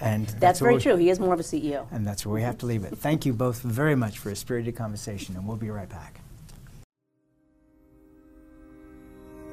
And 0.00 0.26
that's, 0.26 0.34
That's 0.40 0.60
very 0.60 0.78
true. 0.78 0.96
He 0.96 1.08
is 1.08 1.18
more 1.18 1.32
of 1.32 1.40
a 1.40 1.44
CEO. 1.44 1.86
And 1.90 2.06
that's 2.06 2.26
where 2.26 2.34
we 2.34 2.42
have 2.42 2.58
to 2.58 2.66
leave 2.66 2.84
it. 2.84 2.98
Thank 2.98 3.24
you 3.24 3.32
both 3.32 3.62
very 3.62 3.94
much 3.94 4.18
for 4.18 4.30
a 4.30 4.36
spirited 4.36 4.76
conversation, 4.76 5.36
and 5.36 5.46
we'll 5.46 5.56
be 5.56 5.70
right 5.70 5.88
back. 5.88 6.20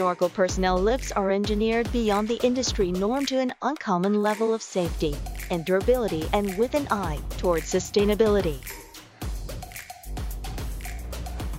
Snorkel 0.00 0.30
personnel 0.30 0.78
lifts 0.78 1.12
are 1.12 1.30
engineered 1.30 1.92
beyond 1.92 2.26
the 2.26 2.40
industry 2.42 2.90
norm 2.90 3.26
to 3.26 3.38
an 3.38 3.52
uncommon 3.60 4.22
level 4.22 4.54
of 4.54 4.62
safety 4.62 5.14
and 5.50 5.62
durability 5.62 6.26
and 6.32 6.56
with 6.56 6.72
an 6.72 6.88
eye 6.90 7.18
towards 7.36 7.66
sustainability. 7.66 8.56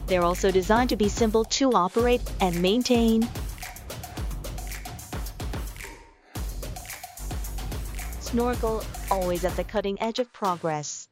They're 0.07 0.23
also 0.23 0.49
designed 0.49 0.89
to 0.89 0.95
be 0.95 1.07
simple 1.07 1.45
to 1.45 1.71
operate 1.73 2.23
and 2.41 2.59
maintain. 2.59 3.29
Snorkel, 8.21 8.83
always 9.11 9.45
at 9.45 9.55
the 9.55 9.63
cutting 9.63 10.01
edge 10.01 10.17
of 10.17 10.33
progress. 10.33 11.10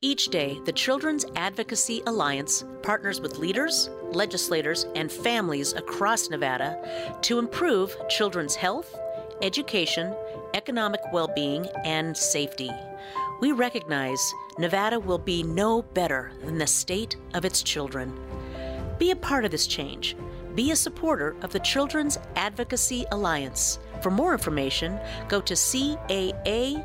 Each 0.00 0.28
day, 0.28 0.60
the 0.64 0.70
Children's 0.70 1.24
Advocacy 1.34 2.04
Alliance 2.06 2.64
partners 2.84 3.20
with 3.20 3.38
leaders, 3.38 3.90
legislators, 4.12 4.86
and 4.94 5.10
families 5.10 5.72
across 5.72 6.30
Nevada 6.30 7.18
to 7.22 7.40
improve 7.40 7.96
children's 8.08 8.54
health, 8.54 8.96
education, 9.42 10.14
economic 10.54 11.00
well 11.12 11.26
being, 11.34 11.66
and 11.84 12.16
safety. 12.16 12.70
We 13.40 13.50
recognize 13.50 14.20
Nevada 14.56 15.00
will 15.00 15.18
be 15.18 15.42
no 15.42 15.82
better 15.82 16.30
than 16.44 16.58
the 16.58 16.68
state 16.68 17.16
of 17.34 17.44
its 17.44 17.64
children. 17.64 18.16
Be 19.00 19.10
a 19.10 19.16
part 19.16 19.44
of 19.44 19.50
this 19.50 19.66
change. 19.66 20.16
Be 20.54 20.70
a 20.70 20.76
supporter 20.76 21.34
of 21.42 21.50
the 21.50 21.58
Children's 21.58 22.20
Advocacy 22.36 23.04
Alliance. 23.10 23.80
For 24.00 24.12
more 24.12 24.32
information, 24.32 24.96
go 25.28 25.40
to 25.40 25.54
caaNV.org. 25.54 26.84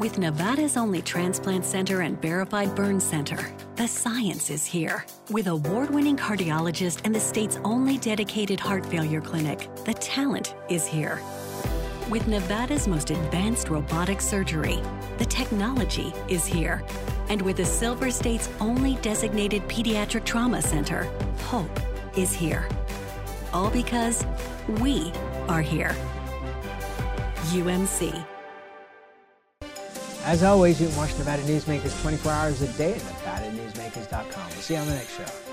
With 0.00 0.16
Nevada's 0.16 0.78
only 0.78 1.02
transplant 1.02 1.62
center 1.62 2.00
and 2.00 2.18
verified 2.22 2.74
burn 2.74 3.00
center, 3.00 3.54
the 3.76 3.86
science 3.86 4.48
is 4.48 4.64
here. 4.64 5.04
With 5.30 5.46
award 5.46 5.90
winning 5.90 6.16
cardiologist 6.16 7.02
and 7.04 7.14
the 7.14 7.20
state's 7.20 7.58
only 7.64 7.98
dedicated 7.98 8.58
heart 8.58 8.86
failure 8.86 9.20
clinic, 9.20 9.68
the 9.84 9.92
talent 9.92 10.54
is 10.70 10.86
here. 10.86 11.20
With 12.08 12.26
Nevada's 12.28 12.88
most 12.88 13.10
advanced 13.10 13.68
robotic 13.68 14.22
surgery, 14.22 14.80
the 15.18 15.26
technology 15.26 16.14
is 16.28 16.46
here. 16.46 16.82
And 17.28 17.42
with 17.42 17.58
the 17.58 17.66
Silver 17.66 18.10
State's 18.10 18.48
only 18.58 18.94
designated 19.02 19.68
pediatric 19.68 20.24
trauma 20.24 20.62
center, 20.62 21.04
hope 21.40 21.78
is 22.16 22.32
here. 22.32 22.66
All 23.52 23.68
because 23.68 24.24
we 24.80 25.12
are 25.46 25.60
here. 25.60 25.94
UMC. 27.52 28.24
As 30.24 30.42
always, 30.42 30.80
you 30.80 30.88
can 30.88 30.96
watch 30.96 31.16
Nevada 31.16 31.42
Newsmakers 31.42 32.00
24 32.02 32.32
hours 32.32 32.62
a 32.62 32.68
day 32.74 32.94
at 32.94 33.00
NevadaNewsmakers.com. 33.00 34.50
We'll 34.50 34.60
see 34.60 34.74
you 34.74 34.80
on 34.80 34.86
the 34.86 34.94
next 34.94 35.16
show. 35.16 35.49